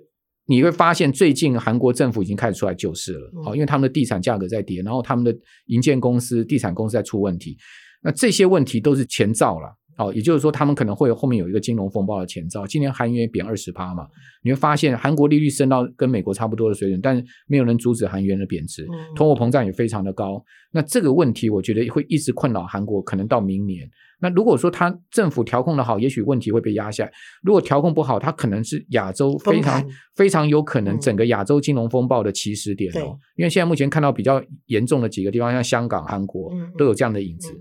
[0.47, 5.35] 你会发现，最近韩国政府已经开始出来救市了，好，因为他们的地产价格在跌，然后他们的
[5.67, 7.57] 营建公司、地产公司在出问题，
[8.03, 12.67] 那这些问题都是前兆了，好，也就是说，他们可能会后面有一个金融风暴的前兆。
[12.67, 14.07] 今年韩元贬二十趴嘛，
[14.43, 20.45] 你会发现韩国利率升到跟美国差不多的水准，但是没有人阻止韩元的贬值，通货膨胀也非常的高。
[20.73, 23.89] 那这个问题，我觉得会一直困扰韩国，可能到明年。
[24.25, 27.11] 那如果说他政府调控的好，也许问题会被压下来；
[27.43, 33.19] 如果调控不好，它可能是亚洲非常非常有可能整个亚洲金融风暴的起始点哦。
[33.37, 37.53] 因为现在目前看到比较严重的几个地方，像香港、韩国都有这样的影子。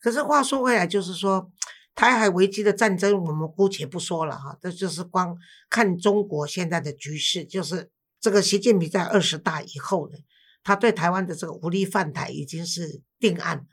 [0.00, 1.50] 可是话说回来，就是说
[1.94, 5.36] 台海危机的战争，我们姑且不说了哈，这就是光
[5.68, 10.16] 看中国现在的局势，就是这个习近平在二十大以后呢，
[10.64, 13.64] 他对台湾的这个武力犯台已经是定案了。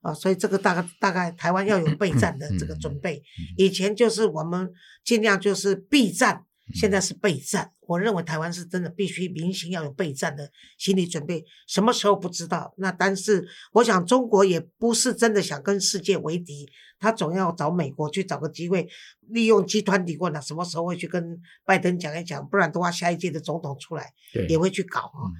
[0.00, 3.22] 啊，所以这个大概大概台湾要有备战的这个准备。
[3.56, 4.70] 以前就是我们
[5.04, 7.72] 尽量就是避战，现在是备战。
[7.80, 11.44] 我认为台湾是真的必须明星要有备战的心理准备。
[11.66, 12.74] 什么时候不知道？
[12.76, 18.86] 那但是我想中国也不是真的想跟世界为敌，他总要找美国去找个机会，
[19.28, 24.12] 利用集团底问了什么时候会去跟拜登讲一讲，不然的话下一届的总统出来
[24.48, 25.32] 也会去搞啊。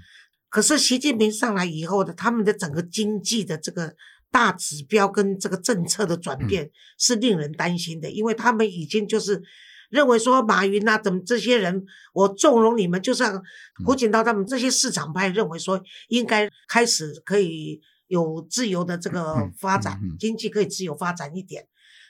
[0.48, 3.94] 可是习近平上来以后的他们的整个经济的这个。
[4.30, 9.42] 大指标跟这个政策的转变是令人担心的，因为他们已经就是
[9.90, 13.42] 认为说马云啊，怎么这些人，我纵容你们，就像
[13.84, 21.66] 胡锦涛他们这些市场派认为说，应该开始可以有自由的这个发展，经济可以自由发展一点。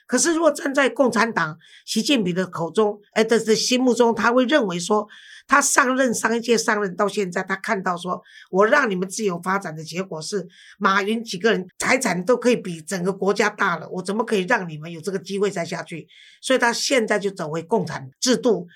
[0.09, 5.07] 可是，如果站在共产党习近平的口中，哎的的心目中，他会认为说，
[5.45, 8.19] 他上任上一届上任到现在，他看到说
[8.49, 10.47] 我让你们自由发展的结果是，
[10.79, 16.07] 马云几个人财产都可以比整个国家大了，我怎么可以让你们有这个机会再下去？
[16.41, 18.67] 所以他现在就走回共产制度，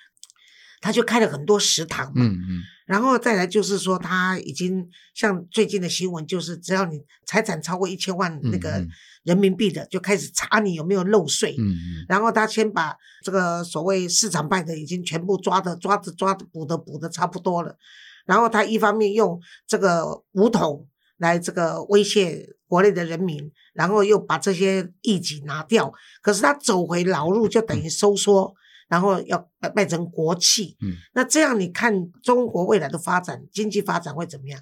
[0.84, 2.26] 他就开了很多食堂嘛。
[2.26, 2.62] 嗯嗯。
[2.86, 8.86] 然后再来就是说，他已经像最近的新闻，就是只要你财产超过一千万那个
[9.24, 11.56] 人民币的，就开始查你有没有漏税。
[11.58, 12.06] 嗯嗯。
[12.10, 12.94] 然后他先把
[13.24, 17.78] 这个所谓市场派的已经全部抓的抓的抓的补的补的差不多了。
[18.26, 20.86] 然后他一方面用这个武统
[21.18, 25.94] 来这个威胁国内的人民，然后又把这些异己拿掉。
[26.22, 28.54] 可是他走回老路，就等于收缩。
[28.90, 34.60] 然后要变成国企，嗯，那这样你看中国未来的发展，经济发展会怎么样？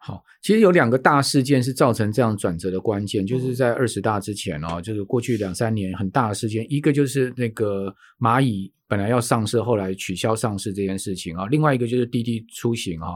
[0.00, 13.08] 好，其实有两个大事件是造成这样转折的关键，就是在二十大之前哦，就是过去两三年很大的事件，一个就是那个蚂蚁本来要上市，后来取消上市这件事情啊，另外一个就是滴滴出行啊，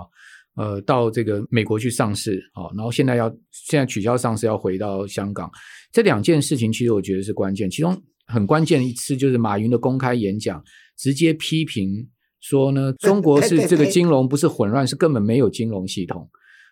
[0.57, 5.49] 呃，到这个美国去上市哦，然后现在要现在取消上市，要回到香港，
[5.93, 7.97] 这两件事情其实我觉得是关键，其中。
[8.33, 10.65] 很关键一次就是马云的公开演讲，
[10.97, 12.09] 直接批评
[12.41, 16.29] 说呢，中国是这个金融不是混乱，是根本没有金融系统。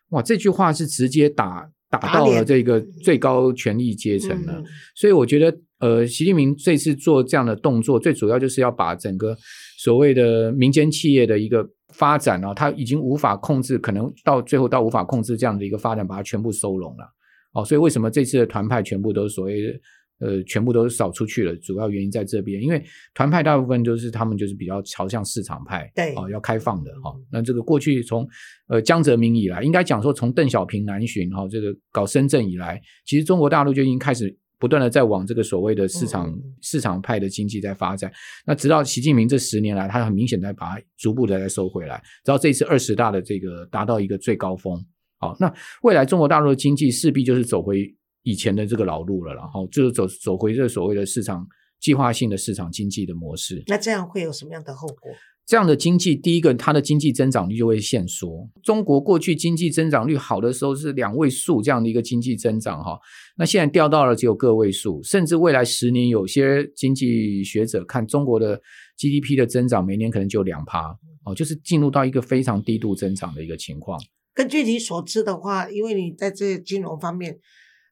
[0.08, 4.62] 哇，这句话是直接打打到了这个最高权力阶层了。
[4.96, 9.36] 所以我觉得，呃，习近平这次做这样的动作，最主要就是要把整个
[9.78, 17.04] 所谓的民间企业的一个发展啊，他已经无法控制，可能到最后到无法控制这样的一个发展，把它全部收拢了。
[17.52, 19.78] 哦，所以为什么这次的团派全部都是所谓的？
[20.20, 22.82] 呃，全部都扫出去了，主要原因在这边，因为
[23.14, 27.12] 团派大部分都是他们就是比较朝向市场派，对，哦，要开放的哈。
[27.32, 28.28] 那这个过去从
[28.68, 36.30] 呃江泽民以来，应该讲说从邓小平南巡哈，这个搞深圳以来，其实中国大陆就已经开始不断的在往这个所谓的市场
[36.60, 38.12] 市场派的经济在发展。
[38.46, 44.78] 那直到习近平这十年来，他很明显在把它逐步的在收回来，直到这次二十大的这个达到一个最高峰。
[45.18, 45.50] 好，那
[45.82, 47.94] 未来中国大陆的经济势必就是走回。
[48.22, 51.46] 以前的这个老路了，然后就是走走回这所谓的市场
[51.80, 53.62] 计划性的市场经济的模式。
[53.66, 55.10] 那这样会有什么样的后果？
[55.46, 58.48] 这样的经济，第一个，它的经济增长率就会限缩。
[58.62, 62.96] 中国过去经济增长率好的时候是两位数这样的一个经济增长，哈，
[63.36, 68.60] 那现在掉到了只有个位数，甚至未来十年，有些经济学者看中国的
[68.96, 73.98] GDP 的增长，每年可能就两趴，哦，就是进入到一个非常低度增长的一个情况。
[74.32, 77.40] 根据你所知的话，因为你在这金融方面。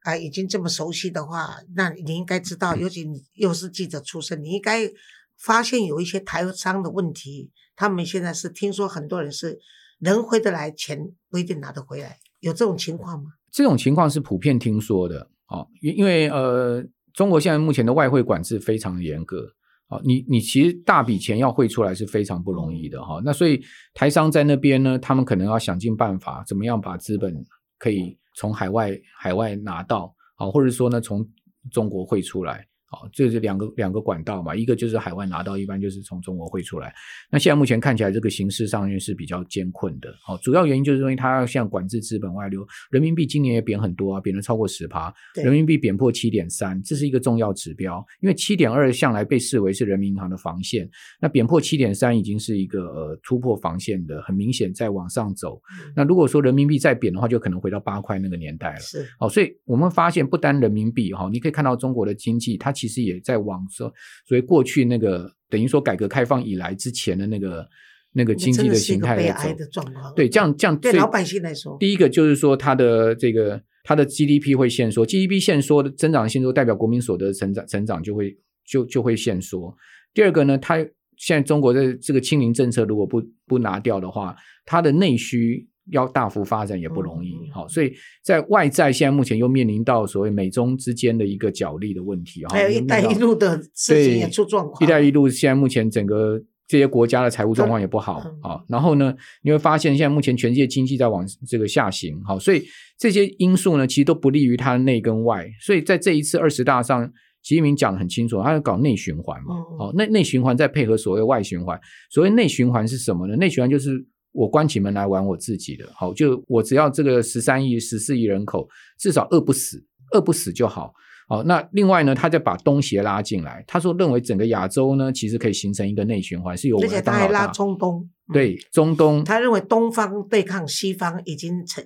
[0.09, 4.91] 啊，已经这么熟悉的话，那你应该知道，尤其你又是记者出身，你应该
[5.37, 7.51] 发现有一些台商的问题。
[7.77, 9.59] 他们现在是听说很多人是
[9.99, 13.33] 能回得来，钱不一定拿得回来，有这种情况吗？
[13.53, 15.29] 这种情况是普遍听说的。
[15.49, 19.47] 哦，因因为呃，中国现在目前的外汇管制非常严格。
[19.89, 23.21] 哦，你你其实大笔钱要汇出来是非常不容易的哈。
[23.23, 23.61] 那所以
[23.93, 27.45] 台商在那边呢，他们可能要想尽办法，怎么样把资本
[27.79, 28.19] 可以。
[28.39, 31.29] 从海外海外拿到啊，或者说呢，从
[31.73, 32.65] 中国汇出来。
[32.91, 36.91] 好，这是两个两个管道嘛，一个就是海外拿到，一般就是从中国汇出来。
[37.31, 40.11] 那现在目前看起来，这个形势上面是比较艰困的。
[40.25, 48.03] 好，主要原因就是因为它要像管制资本外流，人民币今年也贬很多啊，贬了超过十趴，人民币贬破七点三，这是一个重要指标。
[48.23, 50.89] 因为七点二向来被视为是人民银行的防线，
[51.21, 55.61] 那贬破七点三已经是一个呃突破防线的，很明显在往上走。
[55.95, 58.81] 那如果说人民币再贬的话，就可能回到八块那个年代了。
[58.81, 62.73] 是，好，所以我们发现不单人民币哈，你可以看到中国的经济它。
[62.79, 63.93] 其实也在往说，
[64.29, 67.67] 所以过去那个等于说改革开放以来之前的那个
[68.13, 69.83] 那个经济的形态在走，
[70.15, 79.77] 对，这样这样对老百姓来说，第一个就是说它的这个它的 GDP 会限缩，GDP 限缩的增长限缩代表国民所得成长成长就会就就会限缩。
[80.15, 80.77] 第二个呢，它
[81.17, 85.68] 现在中国的这个清零政策如果不不拿掉的话，它的内需。
[85.91, 94.83] 要大幅发展也不容易，好，所以在外在现在目前又面临到所谓美中之间的一个角力的问题，还有一带一路的事情也出状况。
[94.83, 98.61] 一带一路现在目前整个这些国家的财务状况也不好啊。
[98.69, 102.63] 然后呢，你会发现现在目前全世界经济在往这个下行，好，所以
[102.99, 105.49] 这些因素呢，其实都不利于它内跟外。
[105.61, 107.11] 所以在这一次二十大上，
[107.43, 111.81] 习近平讲的很清楚，他要搞内循环嘛，好，内内循环再配合所谓外循环。
[112.11, 113.37] 所谓内循环是什么呢？
[113.37, 114.07] 内循环就是。
[114.39, 120.93] 我关起门来玩我自己的，好，就我只要这个十三亿、十四亿人口至少饿不死，饿不死就好。
[121.29, 131.85] 好，那另外呢，他再把东协拉进来，他说认为整个亚洲呢，其实可以形成一个内循环，是有而且他还拉中东，对中东，他认为东方对抗西方已经成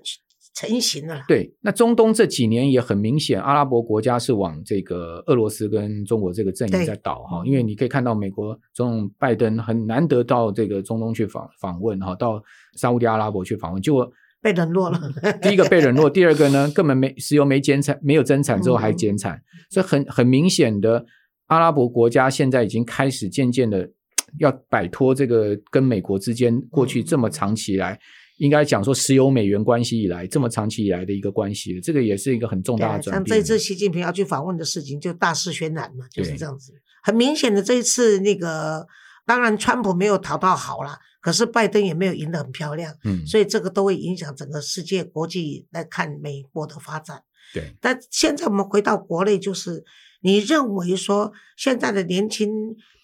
[0.55, 1.23] 成型了。
[1.27, 12.43] 对，那中东这几年也很明显，阿拉伯国家是往这个俄罗斯跟中国这个阵营在倒哈，因为你可以看到美国总统拜登很难得到这个中东去访访问哈，到
[12.77, 15.01] 沙地阿拉伯去访问，结果被冷落了。
[15.41, 19.41] 第一个被冷落，第二个呢，根本没石油没减产，没有增产之后还减产，
[19.71, 21.05] 所以很很明显的，
[21.47, 23.91] 阿拉伯国家现在已经开始渐渐的。
[24.39, 27.99] 要摆脱这个跟美国之间过去这么长期来，
[28.39, 33.37] 应该讲说石油美元关系以来这么长期以来的一个关系，这个也是一个很重大的转变。
[33.37, 36.73] 像这次习近平要去访问的事情，就大肆渲染嘛，就是这样子。
[37.03, 38.87] 很明显的，这一次那个
[39.27, 47.23] 当然川普没有讨到好啦，可是拜登也没有赢得很漂亮，嗯，所以这个都会影响整个世界国际来看美国的发展。
[47.53, 49.85] 对，但现在我们回到国内，就是
[50.23, 52.51] 你认为说现在的年轻。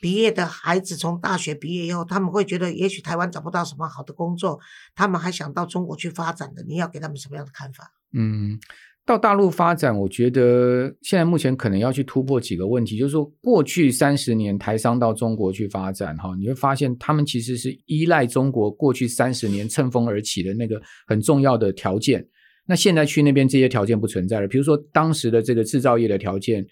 [0.00, 4.60] 毕业的孩子从大学毕业以后，他们会觉得也许台湾找不到什么好的工作，
[4.94, 6.62] 他们还想到中国去发展的。
[6.68, 7.90] 你要给他们什么样的看法？
[8.14, 8.56] 嗯，
[9.04, 22.24] 到大陆发展，我觉得现在目前可能要去突破几个问题，就是说过去三十年台商到中国去发展，哈，你会发现他们其实是依赖中国过去三十年乘风而起的那个很重要的条件。
[22.66, 26.64] 那现在去那边这些条件不存在了，比如说当时的这个制造业的条件。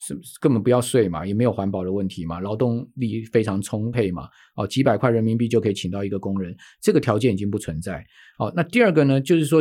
[0.00, 4.26] 是根本不要税嘛，也没有环保的问题嘛，劳动力非常充沛嘛，
[4.56, 8.02] 哦，几百块人民币就可以请到一个工人，这个条件已经不存在。
[8.38, 9.60] 哦，那第二个呢，就是说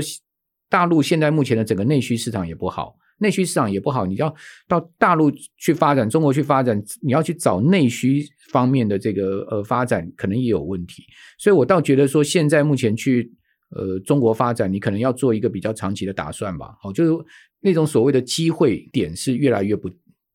[0.70, 4.34] 大陆现在目前的整个内需市场也不好，内需市场也不好，你要
[4.66, 11.04] 到大陆去发展，中国去发展，你要去找内需方面的这个呃发展，可能也有问题。
[11.38, 13.30] 所以我倒觉得说，现在目前去
[13.76, 16.78] 呃中国发展，你可能要做一个比较长期的打算吧。
[16.82, 17.26] 好，就是
[17.60, 19.90] 那种所谓的机会点是越来越不。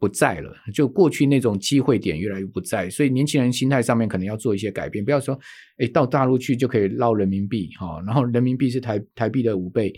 [0.04, 5.38] 不在了，就过去那种机会点越来越不在，所以年轻人心态上面可能要做一些改变，不要说，
[5.78, 9.90] 哎，到大陆去就可以捞人民币哈，然后人民币是台台币的五倍，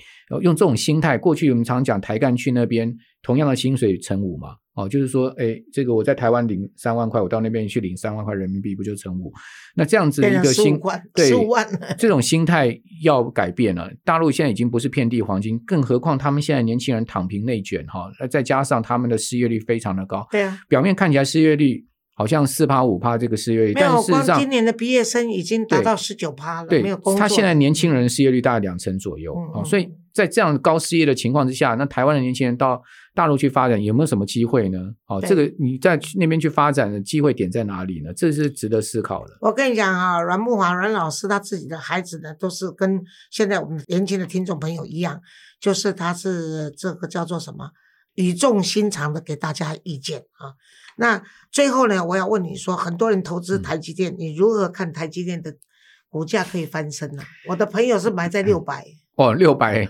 [0.43, 2.95] 用这种心态，过去我们常讲台干去那边
[3.27, 4.51] 同样的薪水乘五嘛。
[4.75, 9.33] 哦，就是说，哎，这个我在台湾领三万块，我到那边去领三万块人民币，不就乘五？
[9.75, 10.79] 那这样子一个心，
[11.15, 11.31] 对，
[11.97, 13.91] 这种心态要改变了。
[14.05, 20.27] 大陆现在已经不是遍地黄金，更何况他们现在年轻人躺平内卷哈，再加上他们的失业率非常的高。
[20.31, 26.69] 对啊，表面看起来失业率好像四趴五趴这个失业率，但事实上今年的毕业生已经达到十九趴了。
[26.69, 27.19] 对，没有工作。
[27.19, 32.83] 他现在年轻人失业率大概两成左右哦，所以在这样高失业的情况之下，那台湾的年轻人到。
[33.17, 34.79] 大陆去发展有没有什么机会呢？
[35.07, 38.13] 哦，这个你在那边去发展的机会点在哪里呢？
[38.13, 39.39] 这是值得思考的。
[39.41, 45.23] 我跟你讲啊，阮木华阮老师他自己的孩子呢，都是跟现在我们年轻的听众朋友一样，
[45.59, 47.71] 就是他是这个叫做什么
[48.17, 50.53] 语重心长的给大家意见啊。
[50.99, 55.57] 那最后呢，我要问你说，很多人投资台积电，你如何看台积电的
[56.11, 57.23] 股价可以翻身呢？
[57.49, 58.85] 我的朋友是买在六百。
[59.17, 59.89] 哦，六百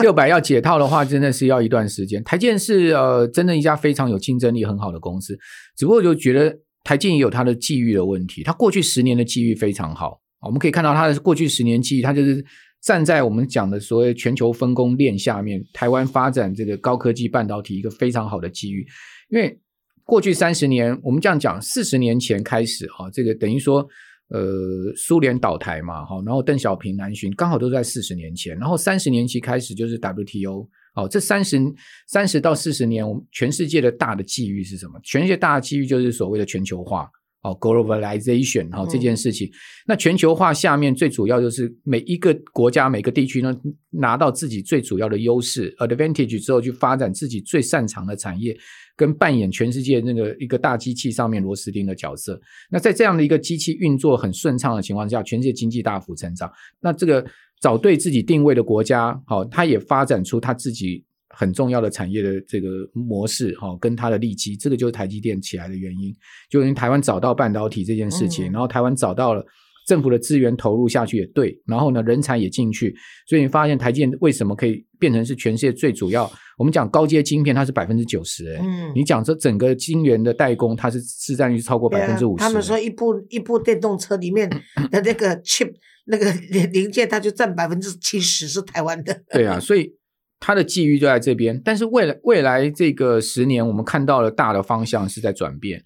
[0.00, 2.24] 六百要解套的话，真的是要一段时间。
[2.24, 5.38] 台建是呃，真的一家非常有竞争力、很好的公司，
[5.76, 8.42] 只不过就觉得台建也有它的际遇的问题。
[8.42, 12.42] 它过去十年的际遇非常好，我们可以看到它的过去十年际遇，它就是
[12.80, 18.86] 站在我们讲的所谓全球分工链下面，台湾发展这个高科技半导体一个非常好的机遇。
[19.28, 19.60] 因为
[20.02, 23.86] 过去三十年，我们这样讲，四十年前开始哈，这个等于说。
[24.28, 31.60] 呃，苏联倒台嘛，哈，然后邓小平南巡，刚好都在四十年前，然后三十年期开始就是 WTO，好，这三十
[32.08, 34.98] 三十到四十年，我们全世界的大的机遇是什么？
[35.04, 37.08] 全世界大的机遇就是所谓的全球化，
[37.48, 39.50] 哦，globalization，好，这件事情，
[39.86, 43.56] 那全球化下面最主要就是每一个国家、每个地区呢，
[43.90, 48.56] 拿到自己最主要的优势 advantage 之后，去发展自己最擅长的产业。
[48.98, 52.40] 跟扮演全世界那个一个大机器上面螺丝钉的角色，
[52.70, 56.50] 那在这样的一个机器运作很顺畅的情况下，全世界经济大幅成长。
[56.80, 57.22] 那这个
[57.60, 61.04] 找对自己定位的国家，好，它也发展出它自己
[61.36, 66.14] 很重要的产业的这个模式，哈，跟它的利基，这个就是台积电起来的原因。
[66.50, 69.44] 就因为台湾找到半导体这件事情，然后台湾找到了。
[69.86, 72.92] 政府的资源投入下去也对，然后呢，人才也进去，
[73.28, 76.28] 所以你发现台积电为什么可以变成是全世界最主要？
[76.58, 82.42] 我们讲高阶晶片，它是百分之九十，哎，嗯，你讲这整个晶圆的代工，它是市占率超过百分之五十。
[82.42, 84.50] 他们说一部一部电动车里面
[84.90, 85.72] 的那个 chip
[86.06, 86.32] 那个
[86.72, 89.22] 零件，它就占百分之七十是台湾的。
[89.30, 89.94] 对啊，所以
[90.40, 91.60] 它的机遇就在这边。
[91.64, 95.82] 但是未来未来这个十年，我们看到了大的方向是在转变。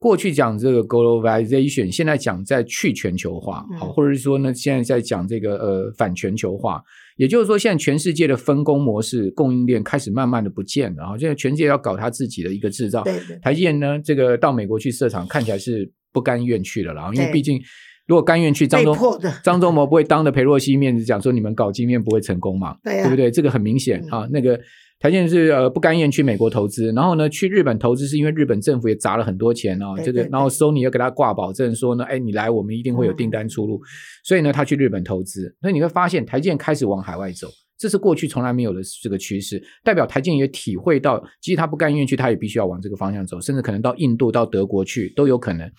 [0.00, 6.80] 过去讲这个 globalization，现在讲在去全球化，好，或者是说呢，现在在讲这个呃反全球化，
[7.16, 13.02] 也就是说，现在全世界的分工模式、供应链开始慢慢的不见了，啊，现在全世界要搞他自己的一个制造。
[13.02, 13.36] 对对。
[13.40, 17.60] 台积电呢，这个到美国去设厂，看起来是不甘愿去的了，因为毕竟
[18.08, 22.74] 如果甘愿去，张忠被迫的 张忠谋不会当着裴洛西面子讲说你们搞晶片不会成功嘛？
[22.82, 23.30] 对啊不对？
[23.30, 24.28] 这个很明显嗯啊。
[24.32, 24.56] 那个
[24.98, 33.78] 台积电是呃不甘愿去美国投资，然后呢去日本投资是因为日本政府也砸了很多钱哦，对对对这个然后 Sony 要给他挂保证说呢，哎你来我们一定会有订单出嗯，
[34.24, 37.46] 所以呢他去日本投资，所以你会发现台积电开始往海外走。
[37.78, 45.70] 这是过去从来没有的这个趋势，代表台建也体会到，即使他不甘愿去，他也必须要往这个方向走，甚至可能到印度、到德国去都有可能。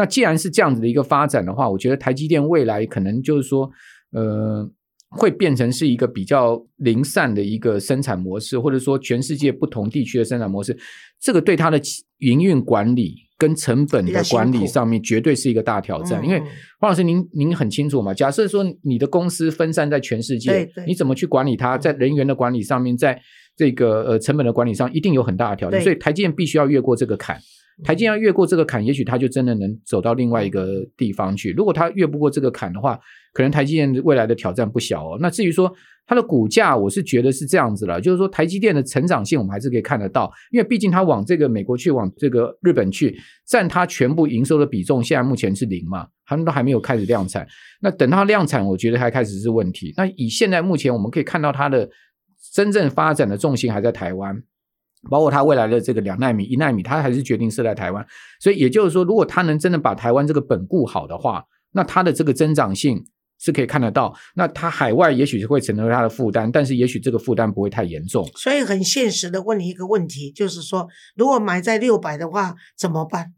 [0.00, 3.70] 那既然是这样子的一个发展的话，我觉得台积电未来可能就是说，
[4.12, 4.66] 呃，
[5.10, 10.74] 会变成是一个比较零散的一个生产模式，或者说全世界不同地区的生产模式，
[11.20, 11.78] 这个对它的
[12.20, 16.24] 营运管理跟成本的管理上面绝对是一个大挑战。
[16.24, 16.46] 因为嗯
[16.80, 21.76] 黄老师您您很清楚嘛，假设说你的公司分散在全世界你怎么去管理它？
[21.76, 23.20] 在人员的管理上面，在
[23.54, 25.78] 这个呃成本的管理上，一定有很大的挑战。
[25.82, 27.38] 所以台积电必须要越过这个坎。
[27.84, 31.52] 台积电要越过这个坎，也许它就真的能走到另外一个地方去。
[31.52, 32.98] 如果它越不过这个坎的话，
[33.32, 35.18] 可能台积电未来的挑战不小哦。
[35.20, 35.72] 那至于说
[36.06, 43.16] 它的股价，我是觉得是这样子了，就是说台积电的成长性我们还是可以看得到，因为毕竟它往这个美国去，往这个日本去，
[43.46, 47.46] 占它全部营收的比重，现在目前是零嘛，他们都还没有开始量产。
[47.80, 49.94] 那等它量产，我觉得还开始是问题。
[49.96, 51.88] 那以现在目前我们可以看到它的
[52.52, 54.42] 真正发展的重心还在台湾。
[55.08, 58.04] 包括它未来的这个两纳米、一纳米，它还是决定设在台湾。
[58.40, 63.06] 所以也就是说，如果它能真的把台湾这个本固好的话，那它的这个增长性
[63.38, 64.14] 是可以看得到。
[64.34, 68.28] 那它海外也许是会成为它的负担，但是也许这个负担不会太严重。
[68.34, 73.32] 所以很现实的问你一个问题，就是说，如果买在六百的话怎么办？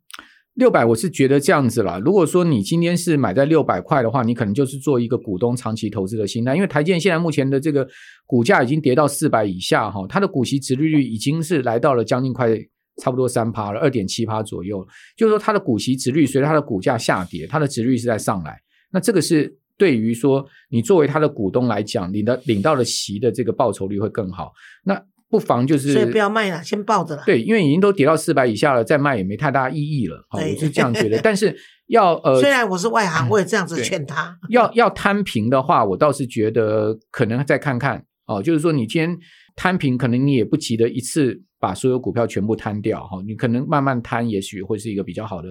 [0.55, 1.98] 六百，我是觉得这样子啦。
[1.98, 7.88] 如果说你今天是买在六百块的话，你可能就是做一个股东长期投资的心态，因为台建现在目前的这个
[8.26, 12.55] 股价已经跌到四百以下哈，它的股息值利率已经是来到了将近快
[12.98, 14.86] 差不多三趴了，二点七趴左右。
[15.16, 18.61] 就是说它的股息值率随着它的股价下跌，它的值率是在上来。
[18.92, 24.53] 那这个是对于说你作为它的股东来讲，你的领到的息的这个报酬率会更好。
[24.84, 25.03] 那
[25.33, 27.22] 不妨就是所以不要卖了，先抱着了。
[27.24, 30.22] 对，因为已经都跌到四百以下了，再卖也没太大意义了。
[30.30, 31.18] 我是这样觉得。
[31.22, 31.57] 但是
[31.87, 34.39] 要呃， 虽然我是外行，我也这样子对劝他。
[34.51, 38.43] 要要摊平的话，我倒是觉得可能再看看哦。
[38.43, 39.18] 就是说，你今天
[39.57, 45.49] 摊平，可能你也不急得一次把所有股票全部摊掉哈、你可能慢慢摊，也许会是一个比较好的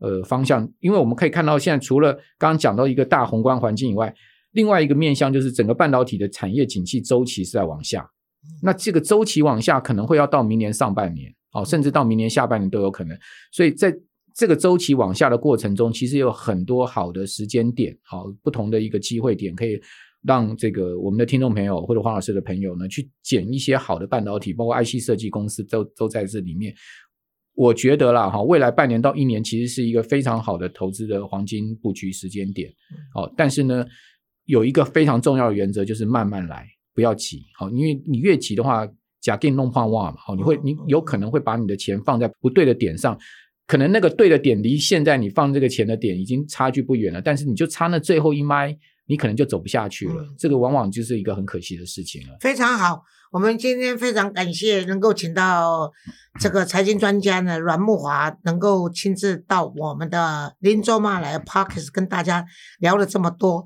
[0.00, 0.66] 呃方向。
[0.80, 4.14] 因为我们可以看到，现在除了刚刚讲到一个大宏观环境以外，
[4.52, 8.08] 另外一个面向就是整个半导体的产业景气周期是在往下。
[8.62, 13.16] 那这个周期往下可能会要到明年上半年，哦，甚至到明年下半年都有可能。
[13.52, 13.94] 所以在
[14.34, 19.80] 这个周期往下的过程中，其实有很多好的时间点，好不同的一个机会点，可以
[20.22, 26.74] 让这个我们的听众朋友或者黄老师的朋友呢，去捡一些好的半导体，包括 IC 设计公司都都在这里面。
[27.54, 32.70] 我觉得啦，哈，未来半年到一年其实是一个非常好的投资的黄金布局时间点，
[33.16, 33.84] 哦，但是呢，
[34.44, 36.64] 有一个非常重要的原则就是慢慢来，
[36.98, 38.84] 不要急，好，因为你越急的话，
[39.20, 43.16] 假定弄胖袜嘛，好，你会你有可能会把你的钱放在不对的点上，
[43.68, 48.76] 可能那个对的点离现在你放这个钱的点已经差距不远了，但是你就差那最后一麦，
[49.08, 52.36] 你可能就走不下去了，嗯这个往往就是一个很可惜的事情了。
[52.40, 53.02] 非常好，
[53.32, 55.90] 我们今天非常感谢能够请到
[56.38, 62.44] 这个财经专家呢阮木华，能够亲自到我们的林州嘛来 Parkes 跟大家
[62.78, 63.64] 聊了这么多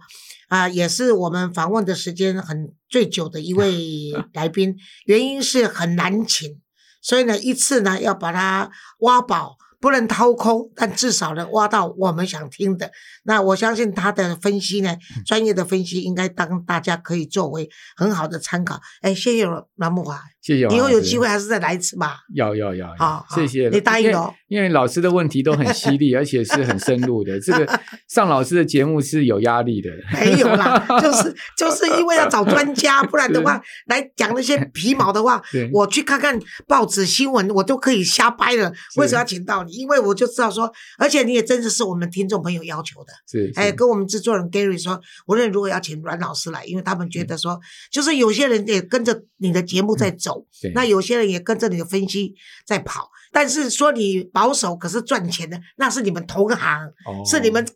[0.48, 4.76] 啊、也是我们访问的时间很最久的一位 来宾，
[5.06, 6.60] 原因是很难请，
[7.00, 8.70] 所以呢一次呢要把它
[9.00, 9.56] 挖饱。
[9.82, 12.92] 不能掏空，但至少能挖到我们想听的。
[13.24, 18.80] 那我相信他的分析呢，专业的分析应该当大家可以作为很好的参考。
[19.00, 22.16] 哎，谢谢阮木华，谢谢以后有机会还是再来一次吧。
[22.34, 27.40] 要要要，好好谢谢，你答应了哦因为老师的问题都很犀利， 而且是很深入的。
[27.40, 38.70] 这个 上老师的节目是有压力的，没有啦， 就是就是因为要找专家，不然的话来讲那些皮毛的话，我去看看报纸新闻，我都可以瞎掰了。
[38.96, 39.72] 为什么要请到你？
[39.72, 43.12] 因为我就知道说，而且你也真的是我们听众朋友要求的。
[43.26, 47.58] 是，哎，跟我们制作人 Gary 说，无论如果要请阮老师来，因为他们嗯觉得说，
[47.90, 52.34] 就是有些人也跟着你的节目在走，对那有些人也跟着你的分析
[52.66, 53.10] 在跑。
[53.32, 57.66] 但是说你保守可是赚钱的，那是你们同行，哦是你们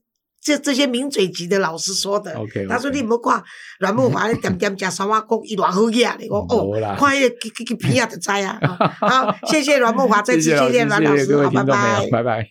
[0.40, 2.36] 这这些名嘴级的老师说的。
[2.68, 3.42] 他说你唔好看
[3.78, 8.60] 阮木华咧点点食三碗公，伊偌好嘢，你讲哦没啦，看迄个去去去皮啊就知啊。
[9.00, 12.08] 好，谢谢阮木华，再次谢谢阮老师，好，拜拜，。
[12.10, 12.48] 拜拜。